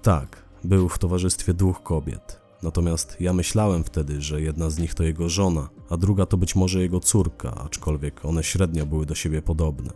[0.02, 2.47] Tak, był w towarzystwie dwóch kobiet.
[2.62, 6.57] Natomiast ja myślałem wtedy, że jedna z nich to jego żona, a druga to być
[6.57, 9.90] może jego córka, aczkolwiek one średnio były do siebie podobne.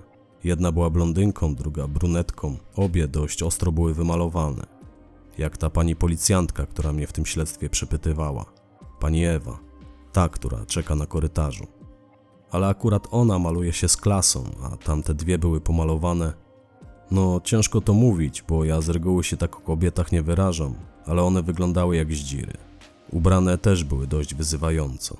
[0.44, 4.66] Jedna była blondynką, druga brunetką, obie dość ostro były wymalowane.
[5.38, 8.44] Jak ta pani policjantka, która mnie w tym śledztwie przepytywała.
[9.00, 9.58] Pani Ewa,
[10.12, 11.66] ta, która czeka na korytarzu.
[12.50, 16.32] Ale akurat ona maluje się z klasą, a tamte dwie były pomalowane
[17.12, 20.74] no, ciężko to mówić, bo ja z reguły się tak o kobietach nie wyrażam,
[21.06, 22.52] ale one wyglądały jak zdziry.
[23.12, 25.16] Ubrane też były dość wyzywająco.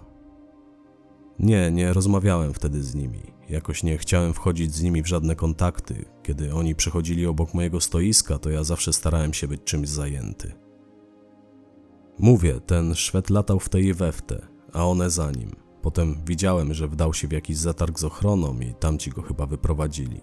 [1.38, 3.20] Nie, nie rozmawiałem wtedy z nimi.
[3.48, 6.04] Jakoś nie chciałem wchodzić z nimi w żadne kontakty.
[6.22, 10.52] Kiedy oni przychodzili obok mojego stoiska, to ja zawsze starałem się być czymś zajęty.
[12.18, 15.50] Mówię, ten Szwed latał w tej i we w te, a one za nim.
[15.82, 20.20] Potem widziałem, że wdał się w jakiś zatarg z ochroną i tamci go chyba wyprowadzili.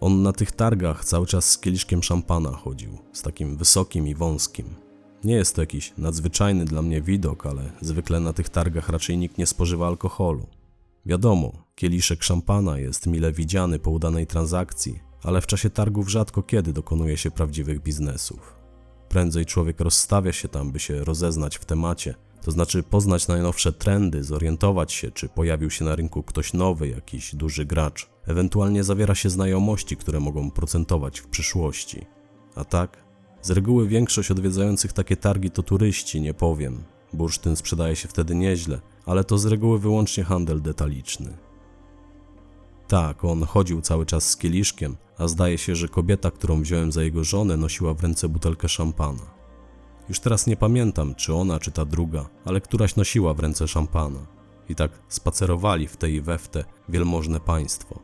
[0.00, 4.74] On na tych targach cały czas z kieliszkiem szampana chodził, z takim wysokim i wąskim.
[5.24, 9.38] Nie jest to jakiś nadzwyczajny dla mnie widok, ale zwykle na tych targach raczej nikt
[9.38, 10.46] nie spożywa alkoholu.
[11.06, 16.72] Wiadomo, kieliszek szampana jest mile widziany po udanej transakcji, ale w czasie targów rzadko kiedy
[16.72, 18.56] dokonuje się prawdziwych biznesów.
[19.08, 24.24] Prędzej człowiek rozstawia się tam, by się rozeznać w temacie, to znaczy poznać najnowsze trendy,
[24.24, 28.08] zorientować się, czy pojawił się na rynku ktoś nowy, jakiś duży gracz.
[28.26, 32.06] Ewentualnie zawiera się znajomości, które mogą procentować w przyszłości.
[32.54, 33.04] A tak?
[33.42, 36.84] Z reguły większość odwiedzających takie targi to turyści, nie powiem.
[37.12, 41.36] Bursztyn sprzedaje się wtedy nieźle, ale to z reguły wyłącznie handel detaliczny.
[42.88, 47.02] Tak, on chodził cały czas z kieliszkiem, a zdaje się, że kobieta, którą wziąłem za
[47.02, 49.35] jego żonę, nosiła w ręce butelkę szampana.
[50.08, 54.26] Już teraz nie pamiętam, czy ona, czy ta druga, ale któraś nosiła w ręce szampana.
[54.68, 58.00] I tak spacerowali w tej i we w te wielmożne państwo.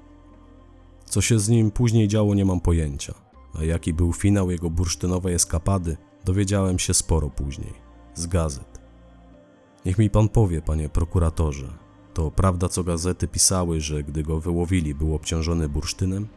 [1.04, 3.14] Co się z nim później działo, nie mam pojęcia.
[3.54, 7.72] A jaki był finał jego bursztynowej eskapady, dowiedziałem się sporo później.
[8.14, 8.80] Z gazet.
[9.84, 11.68] Niech mi pan powie, panie prokuratorze,
[12.14, 16.28] to prawda, co gazety pisały, że gdy go wyłowili, był obciążony bursztynem?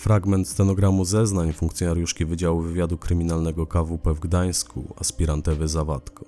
[0.00, 6.24] Fragment stenogramu zeznań funkcjonariuszki Wydziału Wywiadu Kryminalnego KWP w Gdańsku, aspirant Ewy Zawadko.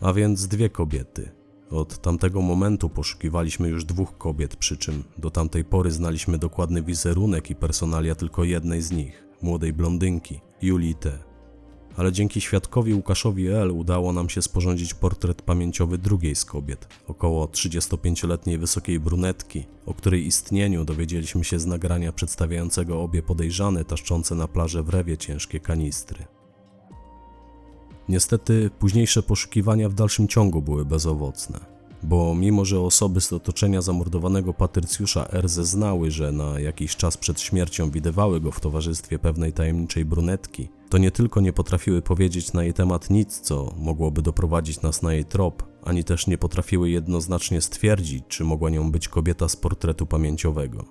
[0.00, 1.30] A więc dwie kobiety.
[1.70, 7.50] Od tamtego momentu poszukiwaliśmy już dwóch kobiet, przy czym do tamtej pory znaliśmy dokładny wizerunek
[7.50, 11.29] i personalia tylko jednej z nich, młodej blondynki, Julii T
[11.96, 13.70] ale dzięki świadkowi Łukaszowi L.
[13.70, 20.26] udało nam się sporządzić portret pamięciowy drugiej z kobiet, około 35-letniej wysokiej brunetki, o której
[20.26, 26.24] istnieniu dowiedzieliśmy się z nagrania przedstawiającego obie podejrzane taszczące na plaży w rewie ciężkie kanistry.
[28.08, 34.54] Niestety późniejsze poszukiwania w dalszym ciągu były bezowocne, bo mimo że osoby z otoczenia zamordowanego
[34.54, 35.48] Patrycjusza R.
[35.48, 40.98] zeznały, że na jakiś czas przed śmiercią widywały go w towarzystwie pewnej tajemniczej brunetki, to
[40.98, 45.24] nie tylko nie potrafiły powiedzieć na jej temat nic, co mogłoby doprowadzić nas na jej
[45.24, 50.84] trop, ani też nie potrafiły jednoznacznie stwierdzić, czy mogła nią być kobieta z portretu pamięciowego.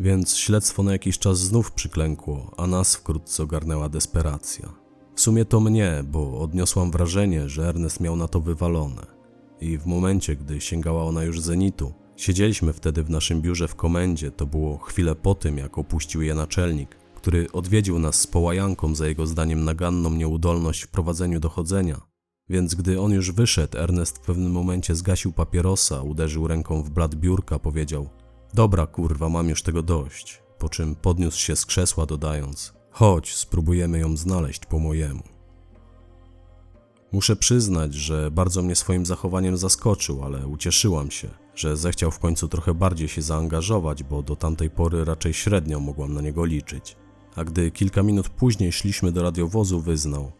[0.00, 4.72] Więc śledztwo na jakiś czas znów przyklękło, a nas wkrótce ogarnęła desperacja.
[5.14, 9.21] W sumie to mnie, bo odniosłam wrażenie, że Ernest miał na to wywalone.
[9.62, 14.30] I w momencie, gdy sięgała ona już zenitu, siedzieliśmy wtedy w naszym biurze w komendzie,
[14.30, 19.06] to było chwilę po tym, jak opuścił je naczelnik, który odwiedził nas z połajanką za
[19.08, 22.00] jego zdaniem naganną nieudolność w prowadzeniu dochodzenia.
[22.48, 27.14] Więc gdy on już wyszedł, Ernest w pewnym momencie zgasił papierosa, uderzył ręką w blat
[27.14, 28.08] biurka, powiedział:
[28.54, 30.42] Dobra, kurwa, mam już tego dość.
[30.58, 35.31] Po czym podniósł się z krzesła, dodając: Chodź, spróbujemy ją znaleźć po mojemu.
[37.12, 42.48] Muszę przyznać, że bardzo mnie swoim zachowaniem zaskoczył, ale ucieszyłam się, że zechciał w końcu
[42.48, 46.96] trochę bardziej się zaangażować, bo do tamtej pory raczej średnio mogłam na niego liczyć
[47.36, 50.32] a gdy kilka minut później szliśmy do radiowozu, wyznał: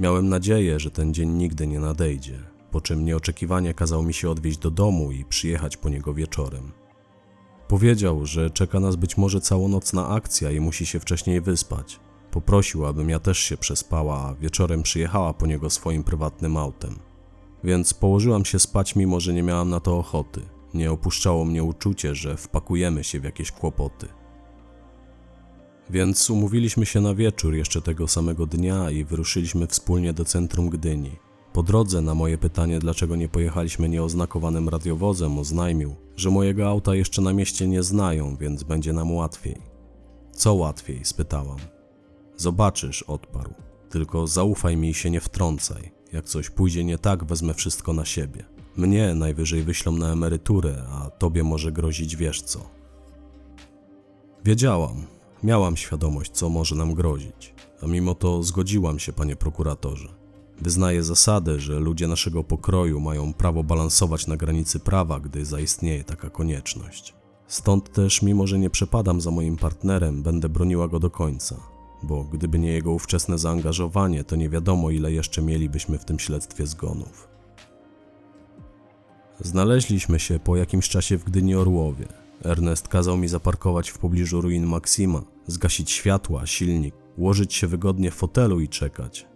[0.00, 2.38] Miałem nadzieję, że ten dzień nigdy nie nadejdzie,
[2.70, 6.72] po czym nieoczekiwanie kazał mi się odwieźć do domu i przyjechać po niego wieczorem.
[7.68, 12.00] Powiedział, że czeka nas być może całonocna akcja i musi się wcześniej wyspać.
[12.36, 16.98] Poprosił, abym ja też się przespała, a wieczorem przyjechała po niego swoim prywatnym autem.
[17.64, 20.40] Więc położyłam się spać, mimo że nie miałam na to ochoty.
[20.74, 24.08] Nie opuszczało mnie uczucie, że wpakujemy się w jakieś kłopoty.
[25.90, 31.16] Więc umówiliśmy się na wieczór jeszcze tego samego dnia i wyruszyliśmy wspólnie do centrum Gdyni.
[31.52, 37.22] Po drodze na moje pytanie, dlaczego nie pojechaliśmy nieoznakowanym radiowozem, oznajmił, że mojego auta jeszcze
[37.22, 39.56] na mieście nie znają, więc będzie nam łatwiej.
[40.32, 41.04] Co łatwiej?
[41.04, 41.75] spytałam.
[42.36, 43.54] Zobaczysz, odparł.
[43.90, 45.92] Tylko zaufaj mi i się nie wtrącaj.
[46.12, 48.44] Jak coś pójdzie nie tak, wezmę wszystko na siebie.
[48.76, 52.70] Mnie najwyżej wyślą na emeryturę, a tobie może grozić wiesz co.
[54.44, 55.06] Wiedziałam,
[55.44, 60.08] Miałam świadomość, co może nam grozić, a mimo to zgodziłam się, panie prokuratorze.
[60.60, 66.30] Wyznaję zasadę, że ludzie naszego pokroju mają prawo balansować na granicy prawa, gdy zaistnieje taka
[66.30, 67.14] konieczność.
[67.46, 71.56] Stąd też, mimo że nie przepadam za moim partnerem, będę broniła go do końca,
[72.02, 76.66] bo gdyby nie jego ówczesne zaangażowanie, to nie wiadomo, ile jeszcze mielibyśmy w tym śledztwie
[76.66, 77.28] zgonów.
[79.40, 82.06] Znaleźliśmy się po jakimś czasie w Gdyni Orłowie.
[82.44, 88.14] Ernest kazał mi zaparkować w pobliżu ruin Maksima, zgasić światła, silnik, ułożyć się wygodnie w
[88.14, 89.26] fotelu i czekać.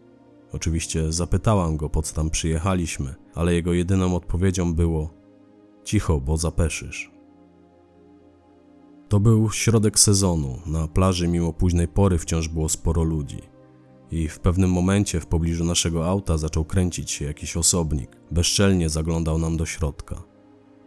[0.53, 5.11] Oczywiście zapytałam go, po co tam przyjechaliśmy, ale jego jedyną odpowiedzią było:
[5.85, 7.10] Cicho, bo zapeszysz.
[9.11, 10.59] To był środek sezonu.
[10.67, 13.43] Na plaży mimo późnej pory wciąż było sporo ludzi.
[14.11, 18.17] I w pewnym momencie w pobliżu naszego auta zaczął kręcić się jakiś osobnik.
[18.31, 20.23] Bezczelnie zaglądał nam do środka.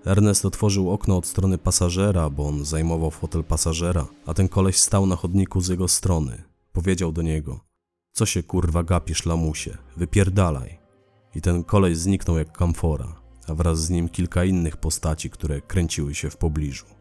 [0.06, 5.06] Ernest otworzył okno od strony pasażera, bo on zajmował fotel pasażera, a ten koleś stał
[5.06, 6.44] na chodniku z jego strony.
[6.74, 7.60] Powiedział do niego:
[8.12, 9.78] Co się kurwa gapisz, lamusie?
[9.98, 10.80] Wypierdalaj.
[11.36, 16.16] I ten koleś zniknął jak kamfora, a wraz z nim kilka innych postaci, które kręciły
[16.16, 16.93] się w pobliżu.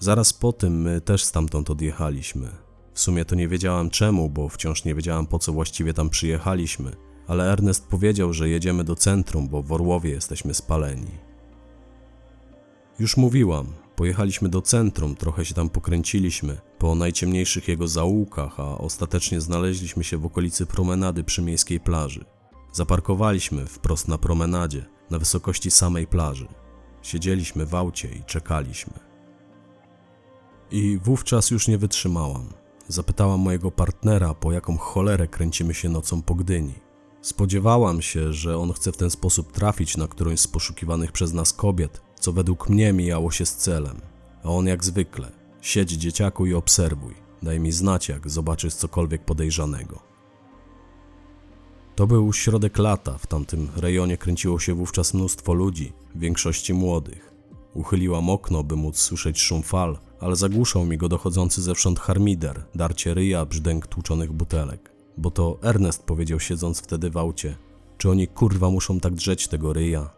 [0.00, 2.48] Zaraz po tym my też stamtąd odjechaliśmy.
[2.94, 6.96] W sumie to nie wiedziałam czemu, bo wciąż nie wiedziałam po co właściwie tam przyjechaliśmy,
[7.26, 11.10] ale Ernest powiedział, że jedziemy do centrum, bo w Orłowie jesteśmy spaleni.
[12.98, 19.40] Już mówiłam, pojechaliśmy do centrum, trochę się tam pokręciliśmy, po najciemniejszych jego zaułkach, a ostatecznie
[19.40, 22.24] znaleźliśmy się w okolicy promenady przy miejskiej plaży.
[22.72, 26.48] Zaparkowaliśmy wprost na promenadzie, na wysokości samej plaży.
[27.02, 29.07] Siedzieliśmy w aucie i czekaliśmy.
[30.70, 32.46] I wówczas już nie wytrzymałam.
[32.88, 36.74] Zapytałam mojego partnera, po jaką cholerę kręcimy się nocą po Gdyni.
[37.22, 41.52] Spodziewałam się, że on chce w ten sposób trafić na którąś z poszukiwanych przez nas
[41.52, 44.00] kobiet, co według mnie mijało się z celem.
[44.44, 47.14] A on jak zwykle, siedź dzieciaku i obserwuj.
[47.42, 50.02] Daj mi znać, jak zobaczysz cokolwiek podejrzanego.
[51.96, 57.34] To był środek lata, w tamtym rejonie kręciło się wówczas mnóstwo ludzi, w większości młodych.
[57.74, 63.14] Uchyliłam okno, by móc słyszeć szum fal, ale zagłuszał mi go dochodzący zewsząd harmider, darcie
[63.14, 64.92] ryja, brzdęk tłuczonych butelek.
[65.16, 67.56] Bo to Ernest powiedział siedząc wtedy w aucie,
[67.98, 70.10] czy oni kurwa muszą tak drzeć tego ryja?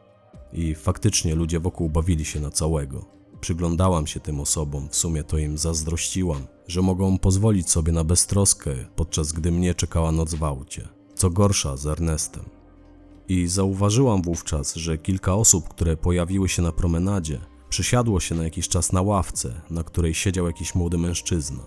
[0.53, 3.05] I faktycznie ludzie wokół bawili się na całego.
[3.41, 8.71] Przyglądałam się tym osobom, w sumie to im zazdrościłam, że mogą pozwolić sobie na beztroskę,
[8.97, 10.89] podczas gdy mnie czekała noc w aucie.
[11.15, 12.45] Co gorsza z Ernestem.
[13.29, 17.41] I zauważyłam wówczas, że kilka osób, które pojawiły się na promenadzie,
[17.71, 21.63] przysiadło się na jakiś czas na ławce, na której siedział jakiś młody mężczyzna.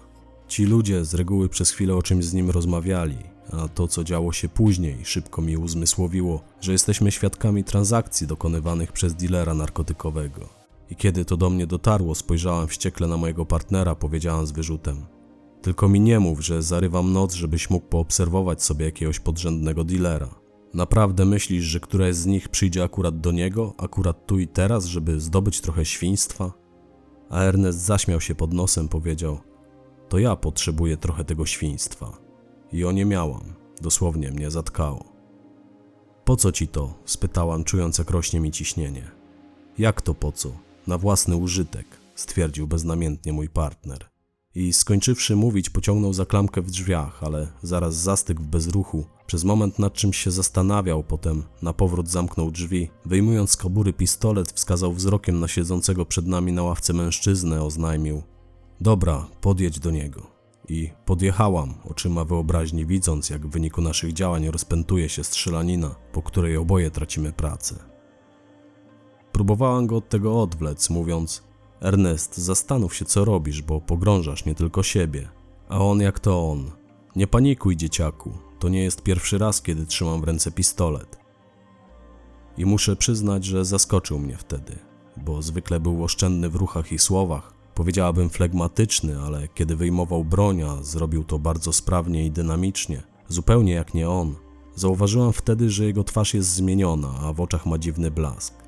[0.48, 3.18] Ci ludzie z reguły przez chwilę o czymś z nim rozmawiali,
[3.52, 9.14] a to, co działo się później, szybko mi uzmysłowiło, że jesteśmy świadkami transakcji dokonywanych przez
[9.14, 10.50] dilera narkotykowego.
[10.90, 15.06] I kiedy to do mnie dotarło, spojrzałam wściekle na mojego partnera, powiedziałam z wyrzutem:
[15.62, 20.43] Tylko mi nie mów, że zarywam noc, żebyś mógł poobserwować sobie jakiegoś podrzędnego dilera.
[20.74, 25.20] Naprawdę myślisz, że któraś z nich przyjdzie akurat do niego, akurat tu i teraz, żeby
[25.20, 26.54] zdobyć trochę świństwa?
[27.30, 29.40] A Ernest zaśmiał się pod nosem, powiedział:
[30.10, 32.18] To ja potrzebuję trochę tego świństwa.
[32.72, 33.44] I o nie miałam.
[33.82, 35.14] Dosłownie mnie zatkało.
[36.26, 36.94] Po co ci to?
[37.06, 39.12] spytałam, czując jak rośnie mi ciśnienie.
[39.78, 40.52] Jak to po co?
[40.88, 44.13] Na własny użytek, stwierdził beznamiętnie mój partner.
[44.56, 49.06] I skończywszy mówić, pociągnął za klamkę w drzwiach, ale zaraz zastygł w bezruchu.
[49.26, 52.90] Przez moment nad czymś się zastanawiał, potem na powrót zamknął drzwi.
[53.06, 58.24] Wyjmując z kabury pistolet, wskazał wzrokiem na siedzącego przed nami na ławce mężczyznę, oznajmił:
[58.82, 60.28] Dobra, podjedź do niego.
[60.70, 66.58] I podjechałam, oczyma wyobraźni widząc, jak w wyniku naszych działań rozpętuje się strzelanina, po której
[66.58, 67.76] oboje tracimy pracę.
[69.32, 71.44] Próbowałam go od tego odwlec, mówiąc:
[71.84, 75.30] Ernest, zastanów się, co robisz, bo pogrążasz nie tylko siebie.
[75.70, 76.72] A on jak to on.
[77.16, 78.32] Nie panikuj, dzieciaku.
[78.60, 81.18] To nie jest pierwszy raz, kiedy trzymam w ręce pistolet.
[82.58, 84.80] I muszę przyznać, że zaskoczył mnie wtedy,
[85.18, 87.54] bo zwykle był oszczędny w ruchach i słowach.
[87.76, 93.94] Powiedziałabym flegmatyczny, ale kiedy wyjmował broń, a zrobił to bardzo sprawnie i dynamicznie, zupełnie jak
[93.94, 94.36] nie on.
[94.76, 98.63] Zauważyłam wtedy, że jego twarz jest zmieniona, a w oczach ma dziwny blask.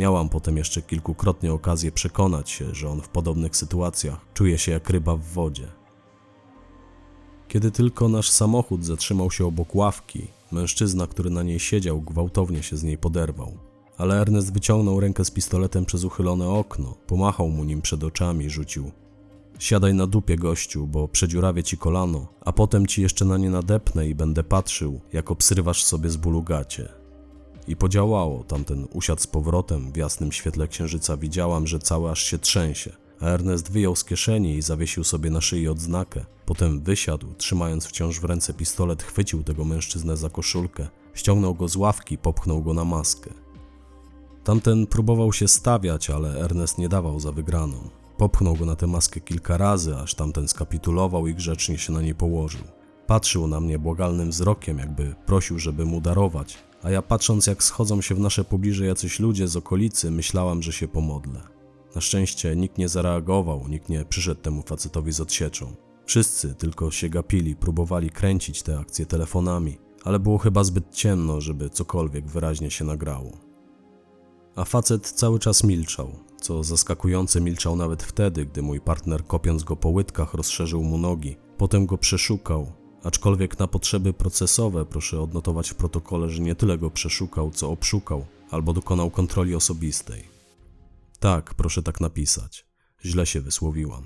[0.00, 4.90] Miałam potem jeszcze kilkukrotnie okazję przekonać się, że on w podobnych sytuacjach czuje się jak
[4.90, 5.68] ryba w wodzie.
[7.48, 12.76] Kiedy tylko nasz samochód zatrzymał się obok ławki, mężczyzna, który na niej siedział, gwałtownie się
[12.76, 13.58] z niej poderwał.
[13.98, 18.50] Ale Ernest wyciągnął rękę z pistoletem przez uchylone okno, pomachał mu nim przed oczami i
[18.50, 18.90] rzucił.
[19.58, 24.08] Siadaj na dupie, gościu, bo przedziurawię ci kolano, a potem ci jeszcze na nie nadepnę
[24.08, 26.99] i będę patrzył, jak obsrywasz sobie z bólu gacie.
[27.68, 32.38] I podziałało, tamten usiadł z powrotem, w jasnym świetle księżyca widziałam, że cały aż się
[32.38, 32.92] trzęsie.
[33.20, 36.24] A Ernest wyjął z kieszeni i zawiesił sobie na szyi odznakę.
[36.46, 41.76] Potem wysiadł, trzymając wciąż w ręce pistolet, chwycił tego mężczyznę za koszulkę, ściągnął go z
[41.76, 43.30] ławki, popchnął go na maskę.
[44.44, 47.90] Tamten próbował się stawiać, ale Ernest nie dawał za wygraną.
[48.16, 52.14] Popchnął go na tę maskę kilka razy, aż tamten skapitulował i grzecznie się na niej
[52.14, 52.64] położył.
[53.06, 58.00] Patrzył na mnie błagalnym wzrokiem, jakby prosił, żeby mu darować, a ja patrząc jak schodzą
[58.00, 61.40] się w nasze pobliże jacyś ludzie z okolicy, myślałam, że się pomodlę.
[61.94, 65.76] Na szczęście nikt nie zareagował, nikt nie przyszedł temu facetowi z odsieczą.
[66.06, 71.70] Wszyscy tylko się gapili, próbowali kręcić te akcje telefonami, ale było chyba zbyt ciemno, żeby
[71.70, 73.30] cokolwiek wyraźnie się nagrało.
[74.56, 76.10] A facet cały czas milczał.
[76.40, 81.36] Co zaskakujące, milczał nawet wtedy, gdy mój partner, kopiąc go po łydkach, rozszerzył mu nogi.
[81.56, 82.72] Potem go przeszukał,
[83.04, 88.26] aczkolwiek na potrzeby procesowe proszę odnotować w protokole, że nie tyle go przeszukał, co obszukał
[88.50, 90.24] albo dokonał kontroli osobistej.
[91.20, 92.66] Tak, proszę tak napisać.
[93.04, 94.04] Źle się wysłowiłam.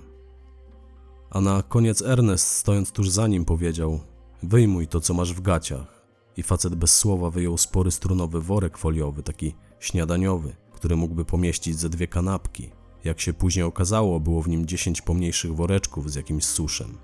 [1.30, 4.00] A na koniec Ernest, stojąc tuż za nim, powiedział:
[4.42, 6.04] Wyjmuj to, co masz w gaciach.
[6.36, 11.88] I facet bez słowa wyjął spory strunowy worek foliowy, taki śniadaniowy, który mógłby pomieścić ze
[11.88, 12.70] dwie kanapki.
[13.04, 16.98] Jak się później okazało, było w nim dziesięć pomniejszych woreczków z jakimś suszem.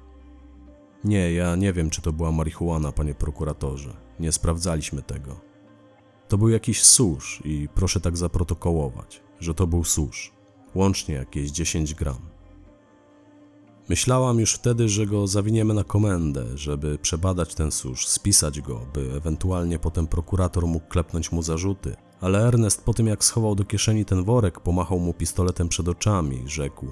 [1.04, 3.96] Nie, ja nie wiem, czy to była marihuana, panie prokuratorze.
[4.20, 5.40] Nie sprawdzaliśmy tego.
[6.28, 10.32] To był jakiś susz i proszę tak zaprotokołować, że to był susz.
[10.74, 12.30] Łącznie jakieś 10 gram.
[13.88, 19.12] Myślałam już wtedy, że go zawiniemy na komendę, żeby przebadać ten susz, spisać go, by
[19.16, 21.96] ewentualnie potem prokurator mógł klepnąć mu zarzuty.
[22.20, 26.42] Ale Ernest po tym jak schował do kieszeni ten worek, pomachał mu pistoletem przed oczami,
[26.46, 26.86] rzekł: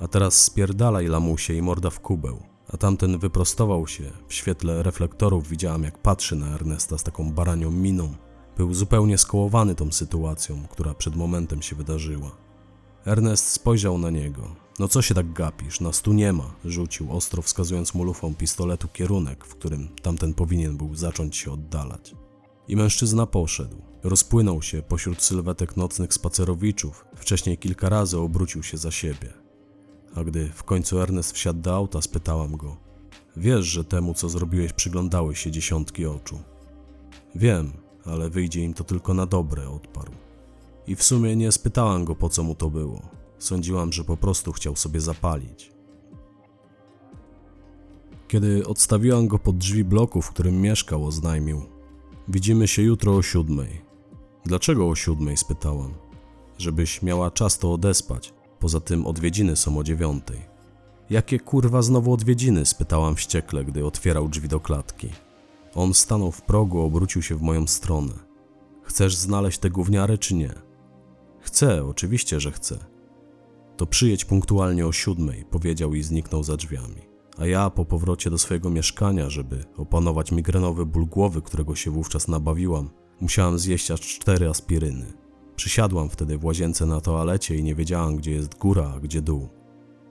[0.00, 2.55] A teraz spierdalaj lamusie i morda w kubeł.
[2.68, 4.12] A tamten wyprostował się.
[4.28, 8.14] W świetle reflektorów widziałam, jak patrzy na Ernesta z taką baranią miną.
[8.56, 12.30] Był zupełnie skołowany tą sytuacją, która przed momentem się wydarzyła.
[13.06, 14.56] Ernest spojrzał na niego.
[14.78, 15.80] No co się tak gapisz?
[15.80, 20.76] Nas tu nie ma, rzucił ostro wskazując mu lufą pistoletu kierunek, w którym tamten powinien
[20.76, 22.14] był zacząć się oddalać.
[22.68, 23.76] I mężczyzna poszedł.
[24.02, 27.04] Rozpłynął się pośród sylwetek nocnych spacerowiczów.
[27.16, 29.45] Wcześniej kilka razy obrócił się za siebie.
[30.16, 32.76] A gdy w końcu Ernest wsiadł do auta, spytałam go:
[33.36, 36.38] Wiesz, że temu, co zrobiłeś, przyglądały się dziesiątki oczu.
[37.34, 37.72] Wiem,
[38.04, 40.12] ale wyjdzie im to tylko na dobre, odparł.
[40.86, 43.02] I w sumie nie spytałam go, po co mu to było.
[43.38, 45.72] Sądziłam, że po prostu chciał sobie zapalić.
[48.28, 51.62] Kiedy odstawiłam go pod drzwi bloku, w którym mieszkał, oznajmił:
[52.28, 53.82] Widzimy się jutro o siódmej.
[54.44, 55.36] Dlaczego o siódmej?
[55.36, 55.94] spytałam.
[56.58, 58.35] Żebyś miała czas to odespać.
[58.60, 60.40] Poza tym odwiedziny są o dziewiątej.
[61.10, 62.66] Jakie kurwa znowu odwiedziny?
[62.66, 65.08] spytałam wściekle, gdy otwierał drzwi do klatki.
[65.74, 68.12] On stanął w progu, obrócił się w moją stronę.
[68.82, 70.54] Chcesz znaleźć tę gówniarę, czy nie?
[71.40, 72.78] Chcę, oczywiście, że chcę.
[73.76, 77.02] To przyjedź punktualnie o siódmej, powiedział i zniknął za drzwiami.
[77.38, 82.28] A ja po powrocie do swojego mieszkania, żeby opanować migrenowy ból głowy, którego się wówczas
[82.28, 82.90] nabawiłam,
[83.20, 85.25] musiałam zjeść aż cztery aspiryny.
[85.56, 89.48] Przysiadłam wtedy w łazience na toalecie i nie wiedziałam, gdzie jest góra, a gdzie dół.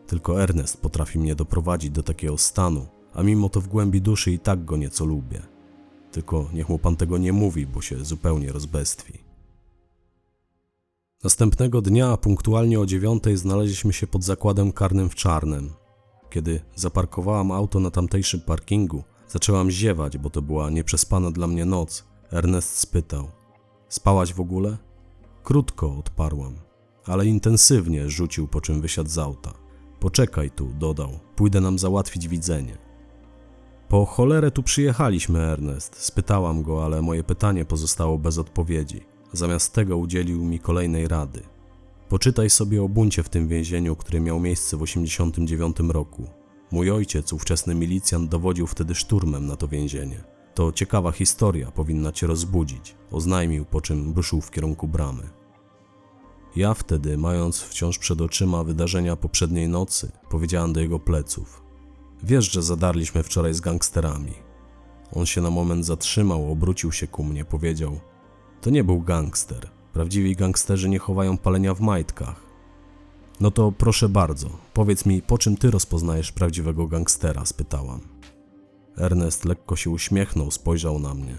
[0.08, 4.40] Tylko Ernest potrafi mnie doprowadzić do takiego stanu, a mimo to w głębi duszy i
[4.40, 5.42] tak go nieco lubię.
[6.12, 9.14] Tylko niech mu pan tego nie mówi, bo się zupełnie rozbestwi.
[11.24, 15.74] Następnego dnia, punktualnie o dziewiątej, znaleźliśmy się pod zakładem karnym w Czarnem.
[16.30, 22.06] Kiedy zaparkowałam auto na tamtejszym parkingu, zaczęłam ziewać, bo to była nieprzespana dla mnie noc.
[22.32, 23.28] Ernest spytał:
[23.90, 24.78] Spałaś w ogóle?
[25.46, 26.56] Krótko odparłam,
[27.06, 29.54] ale intensywnie rzucił, po czym wysiadł z auta.
[30.00, 32.78] Poczekaj tu, dodał, pójdę nam załatwić widzenie.
[33.90, 35.96] Po cholerę tu przyjechaliśmy, Ernest.
[35.96, 39.02] Spytałam go, ale moje pytanie pozostało bez odpowiedzi.
[39.34, 41.42] Zamiast tego udzielił mi kolejnej rady.
[42.10, 46.28] Poczytaj sobie o buncie w tym więzieniu, który miał miejsce w 89 roku.
[46.72, 50.35] Mój ojciec, ówczesny milicjant, dowodził wtedy szturmem na to więzienie.
[50.56, 55.24] To ciekawa historia, powinna cię rozbudzić, oznajmił, po czym ruszył w kierunku bramy.
[56.56, 61.64] Ja wtedy, mając wciąż przed oczyma wydarzenia poprzedniej nocy, powiedziałam do jego pleców:
[62.24, 64.34] Wiesz, że zadarliśmy wczoraj z gangsterami.
[65.14, 68.00] On się na moment zatrzymał, obrócił się ku mnie, powiedział:
[68.62, 69.70] To nie był gangster.
[69.94, 72.46] Prawdziwi gangsterzy nie chowają palenia w majtkach.
[73.40, 77.46] No to proszę bardzo, powiedz mi, po czym ty rozpoznajesz prawdziwego gangstera?
[77.46, 78.15] spytałam.
[78.98, 81.38] Ernest lekko się uśmiechnął, spojrzał na mnie.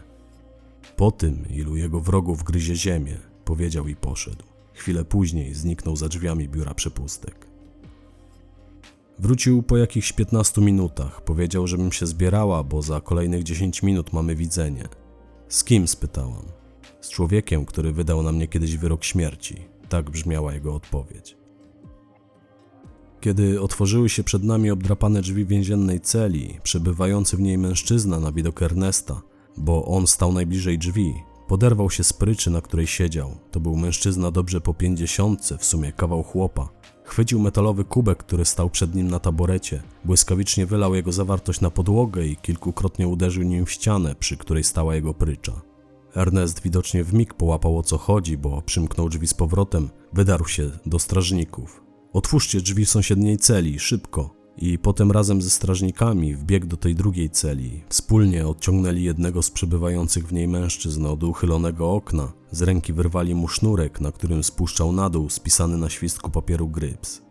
[0.96, 4.44] Po tym, ilu jego wrogów gryzie ziemię, powiedział i poszedł.
[4.72, 7.46] Chwilę później zniknął za drzwiami biura przepustek.
[9.18, 11.24] Wrócił po jakichś 15 minutach.
[11.24, 14.88] Powiedział, żebym się zbierała, bo za kolejnych 10 minut mamy widzenie.
[15.48, 15.88] Z kim?
[15.88, 16.44] spytałam.
[17.00, 19.56] Z człowiekiem, który wydał na mnie kiedyś wyrok śmierci.
[19.88, 21.35] Tak brzmiała jego odpowiedź.
[23.20, 28.62] Kiedy otworzyły się przed nami obdrapane drzwi więziennej celi, przebywający w niej mężczyzna na widok
[28.62, 29.22] Ernesta,
[29.56, 31.14] bo on stał najbliżej drzwi,
[31.48, 33.36] poderwał się z pryczy, na której siedział.
[33.50, 36.68] To był mężczyzna dobrze po pięćdziesiątce, w sumie kawał chłopa.
[37.04, 42.26] Chwycił metalowy kubek, który stał przed nim na taborecie, błyskawicznie wylał jego zawartość na podłogę
[42.26, 45.62] i kilkukrotnie uderzył nim w ścianę, przy której stała jego prycza.
[46.14, 50.70] Ernest widocznie w mig połapał o co chodzi, bo przymknął drzwi z powrotem, wydarł się
[50.86, 51.85] do strażników.
[52.16, 54.34] Otwórzcie drzwi sąsiedniej celi, szybko.
[54.56, 57.84] I potem razem ze strażnikami wbiegł do tej drugiej celi.
[57.88, 62.32] Wspólnie odciągnęli jednego z przebywających w niej mężczyzn od uchylonego okna.
[62.50, 67.22] Z ręki wyrwali mu sznurek, na którym spuszczał na dół spisany na świstku papieru gryps.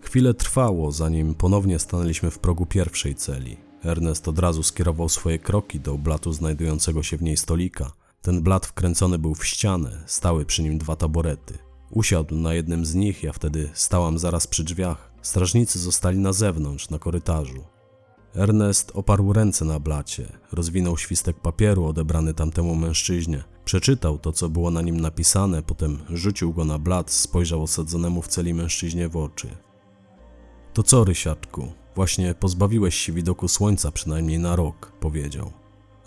[0.00, 3.56] Chwilę trwało, zanim ponownie stanęliśmy w progu pierwszej celi.
[3.84, 7.92] Ernest od razu skierował swoje kroki do blatu znajdującego się w niej stolika.
[8.22, 11.67] Ten blat wkręcony był w ścianę, stały przy nim dwa taborety.
[11.90, 15.10] Usiadł na jednym z nich, ja wtedy stałam zaraz przy drzwiach.
[15.22, 17.64] Strażnicy zostali na zewnątrz, na korytarzu.
[18.34, 24.70] Ernest oparł ręce na blacie, rozwinął świstek papieru odebrany tamtemu mężczyźnie, przeczytał to, co było
[24.70, 29.48] na nim napisane, potem rzucił go na blat, spojrzał osadzonemu w celi mężczyźnie w oczy.
[30.74, 31.72] To co, Rysiaczku?
[31.94, 35.52] Właśnie pozbawiłeś się widoku słońca przynajmniej na rok, powiedział.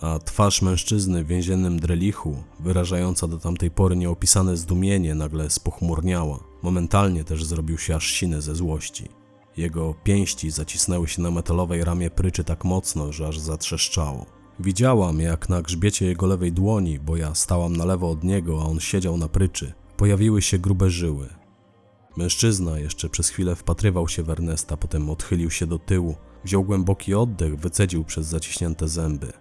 [0.02, 6.39] A twarz mężczyzny w więziennym drelichu, wyrażająca do tamtej pory nieopisane zdumienie, nagle spochmurniała.
[6.62, 9.10] Momentalnie też zrobił się aż siny ze złości.
[9.58, 14.26] Jego pięści zacisnęły się na metalowej ramie pryczy tak mocno, że aż zatrzeszczało.
[14.60, 18.66] Widziałam, jak na grzbiecie jego lewej dłoni, bo ja stałam na lewo od niego, a
[18.66, 21.30] on siedział na pryczy, pojawiły się grube żyły.
[22.18, 27.14] Mężczyzna jeszcze przez chwilę wpatrywał się w Ernesta, potem odchylił się do tyłu, wziął głęboki
[27.14, 29.34] oddech, wycedził przez zaciśnięte zęby.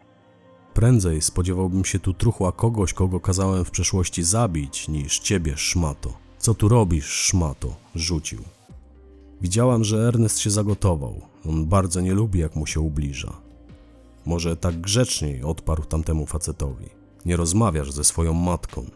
[0.80, 6.12] Prędzej spodziewałbym się tu truchła kogoś, kogo kazałem w przeszłości zabić, niż ciebie, szmato.
[6.38, 7.74] Co tu robisz, szmato?
[7.94, 8.42] Rzucił.
[9.40, 11.20] Widziałam, że Ernest się zagotował.
[11.48, 13.32] On bardzo nie lubi, jak mu się ubliża.
[14.26, 16.86] Może tak grzeczniej odparł tamtemu facetowi.
[17.26, 18.86] Nie rozmawiasz ze swoją matką.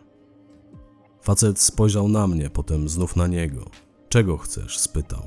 [1.22, 3.64] Facet spojrzał na mnie, potem znów na niego.
[4.09, 4.78] Czego chcesz?
[4.78, 5.22] spytał.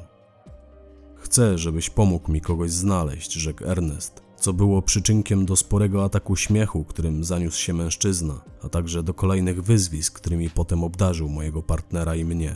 [1.15, 6.83] Chcę, żebyś pomógł mi kogoś znaleźć, rzekł Ernest, co było przyczynkiem do sporego ataku śmiechu,
[6.83, 12.25] którym zaniósł się mężczyzna, a także do kolejnych wyzwisk, którymi potem obdarzył mojego partnera i
[12.25, 12.55] mnie.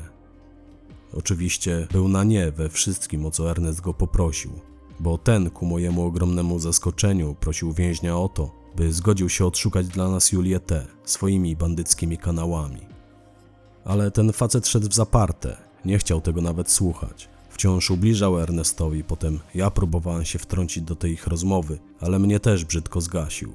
[1.14, 4.52] Oczywiście był na nie we wszystkim, o co Ernest go poprosił,
[5.00, 10.10] bo ten, ku mojemu ogromnemu zaskoczeniu, prosił więźnia o to, by zgodził się odszukać dla
[10.10, 12.82] nas Julietę swoimi bandyckimi kanałami.
[13.86, 17.30] Ale ten facet szedł w zaparte, nie chciał tego nawet słuchać.
[17.52, 22.66] Wciąż ubliżał Ernestowi, potem ja próbowałem się wtrącić do tej ich rozmowy, ale mnie też
[22.66, 23.54] brzydko zgasił.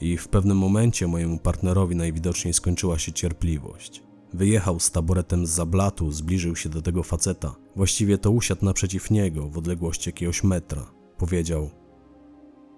[0.00, 4.02] I w pewnym momencie mojemu partnerowi najwidoczniej skończyła się cierpliwość.
[4.32, 7.54] Wyjechał z taboretem z zablatu, zbliżył się do tego faceta.
[7.76, 10.86] Właściwie to usiadł naprzeciw niego, w odległości jakiegoś metra.
[11.18, 11.70] Powiedział: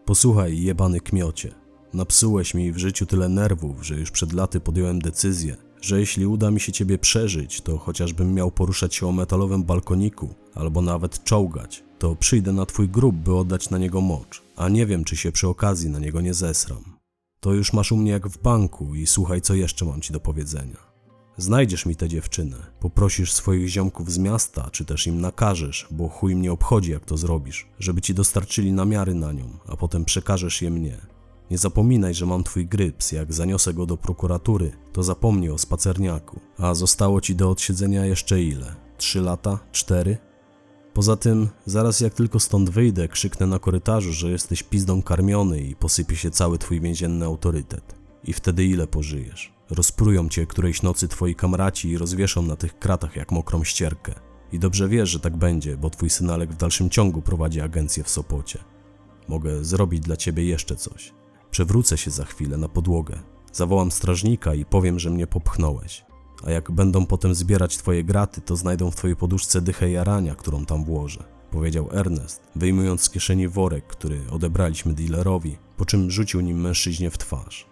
[0.05, 1.55] Posłuchaj, jebany kmiocie.
[1.93, 6.51] Napsułeś mi w życiu tyle nerwów, że już przed laty podjąłem decyzję, że jeśli uda
[6.51, 11.85] mi się ciebie przeżyć, to chociażbym miał poruszać się o metalowym balkoniku, albo nawet czołgać,
[11.99, 15.33] to przyjdę na twój grób, by oddać na niego mocz, a nie wiem, czy się
[15.33, 16.85] przy okazji na niego nie zesram.
[17.41, 20.21] To już masz u mnie jak w banku i słuchaj, co jeszcze mam ci do
[20.21, 20.89] powiedzenia.
[21.37, 26.37] Znajdziesz mi tę dziewczynę, poprosisz swoich ziomków z miasta, czy też im nakażesz, bo chuj
[26.37, 30.71] mnie obchodzi, jak to zrobisz, żeby ci dostarczyli namiary na nią, a potem przekażesz je
[30.71, 30.99] mnie.
[31.51, 33.13] Nie zapominaj, że mam twój gryps.
[33.13, 36.41] Jak zaniosę go do prokuratury, to zapomnij o spacerniaku.
[36.59, 38.75] A zostało ci do odsiedzenia jeszcze ile?
[38.97, 39.59] Trzy lata?
[39.73, 40.19] Cztery?
[40.95, 45.77] Poza tym, zaraz jak tylko stąd wyjdę, krzyknę na korytarzu, że jesteś pizdą karmiony i
[45.77, 47.95] posypie się cały twój więzienny autorytet.
[48.25, 49.53] I wtedy ile pożyjesz?
[49.71, 54.15] Rozprują cię którejś nocy twoi kamraci i rozwieszą na tych kratach jak mokrą ścierkę.
[54.53, 58.11] I dobrze wiesz, że tak będzie, bo twój synalek w dalszym ciągu prowadzi agencję w
[58.11, 58.59] Sopocie.
[59.29, 61.18] Mogę zrobić dla ciebie jeszcze coś.
[61.51, 63.19] Przewrócę się za chwilę na podłogę.
[63.53, 66.05] Zawołam strażnika i powiem, że mnie popchnąłeś.
[66.45, 70.65] A jak będą potem zbierać twoje graty, to znajdą w twojej poduszce dychę jarania, którą
[70.65, 71.25] tam włożę.
[71.51, 77.19] Powiedział Ernest, wyjmując z kieszeni worek, który odebraliśmy dealerowi, po czym rzucił nim mężczyźnie w
[77.19, 77.67] twarz.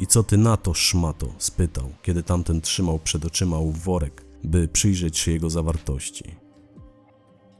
[0.00, 1.34] I co ty na to, szmato?
[1.38, 6.36] spytał, kiedy tamten trzymał przed oczyma worek, by przyjrzeć się jego zawartości.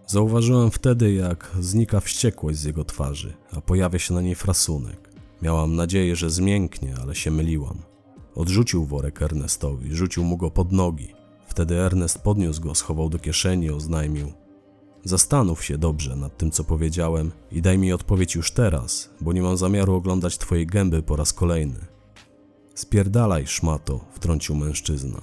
[0.06, 5.05] Zauważyłem wtedy, jak znika wściekłość z jego twarzy, a pojawia się na niej frasunek.
[5.42, 7.78] Miałam nadzieję, że zmięknie, ale się myliłam.
[8.34, 11.14] Odrzucił worek Ernestowi, rzucił mu go pod nogi.
[11.46, 14.32] Wtedy Ernest podniósł go, schował do kieszeni, oznajmił:
[15.04, 19.42] Zastanów się dobrze nad tym, co powiedziałem i daj mi odpowiedź już teraz, bo nie
[19.42, 21.80] mam zamiaru oglądać twojej gęby po raz kolejny.
[22.74, 25.20] Spierdalaj, szmato, wtrącił mężczyzna.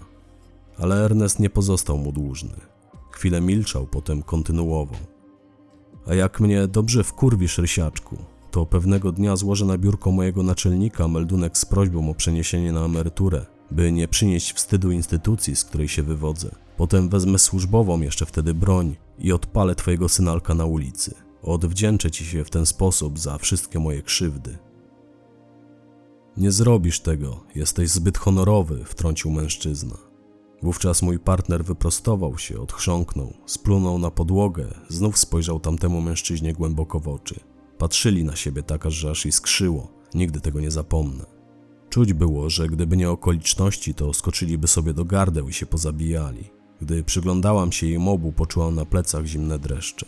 [0.77, 2.55] Ale Ernest nie pozostał mu dłużny.
[3.11, 4.99] Chwilę milczał, potem kontynuował.
[6.07, 8.17] A jak mnie dobrze wkurwisz, rysiaczku,
[8.53, 13.45] to pewnego dnia złożę na biurko mojego naczelnika meldunek z prośbą o przeniesienie na emeryturę,
[13.71, 16.55] by nie przynieść wstydu instytucji, z której się wywodzę.
[16.77, 21.15] Potem wezmę służbową jeszcze wtedy broń i odpalę twojego synalka na ulicy.
[21.43, 24.57] Odwdzięczę ci się w ten sposób za wszystkie moje krzywdy.
[26.37, 29.97] Nie zrobisz tego, jesteś zbyt honorowy, wtrącił mężczyzna.
[30.61, 37.07] Wówczas mój partner wyprostował się, odchrząknął, splunął na podłogę, znów spojrzał tamtemu mężczyźnie głęboko w
[37.07, 37.52] oczy.
[37.83, 39.87] Patrzyli na siebie tak, że aż iskrzyło.
[40.13, 41.25] Nigdy tego nie zapomnę.
[41.89, 46.49] Czuć było, że gdyby nie okoliczności, to skoczyliby sobie do gardeł i się pozabijali.
[46.81, 50.05] Gdy przyglądałam się im obu, poczułam na plecach zimne dreszcze.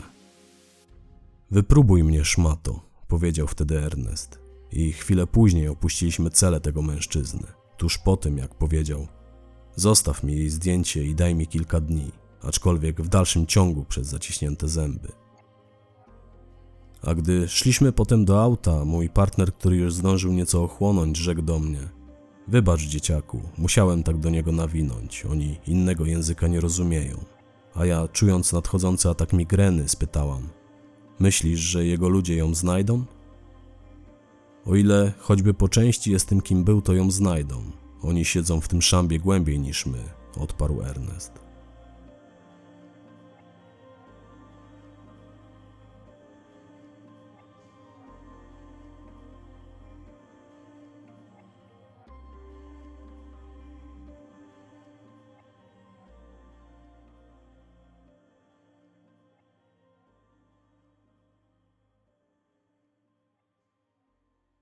[1.51, 4.39] Wypróbuj mnie, szmato, powiedział wtedy Ernest.
[4.71, 7.47] I chwilę później opuściliśmy cele tego mężczyzny.
[7.77, 9.07] Tuż po tym, jak powiedział:
[9.75, 12.11] Zostaw mi jej zdjęcie i daj mi kilka dni,
[12.41, 15.24] aczkolwiek w dalszym ciągu przez zaciśnięte zęby.
[17.05, 21.59] A gdy szliśmy potem do auta, mój partner, który już zdążył nieco ochłonąć, rzekł do
[21.59, 21.79] mnie:
[22.47, 25.25] Wybacz, dzieciaku, musiałem tak do niego nawinąć.
[25.25, 27.17] Oni innego języka nie rozumieją.
[27.75, 30.49] A ja, czując nadchodzący atak migreny, spytałam:
[31.19, 33.05] Myślisz, że jego ludzie ją znajdą?
[34.65, 37.63] O ile choćby po części jestem kim był, to ją znajdą.
[38.01, 40.03] Oni siedzą w tym szambie głębiej niż my,
[40.39, 41.44] odparł Ernest.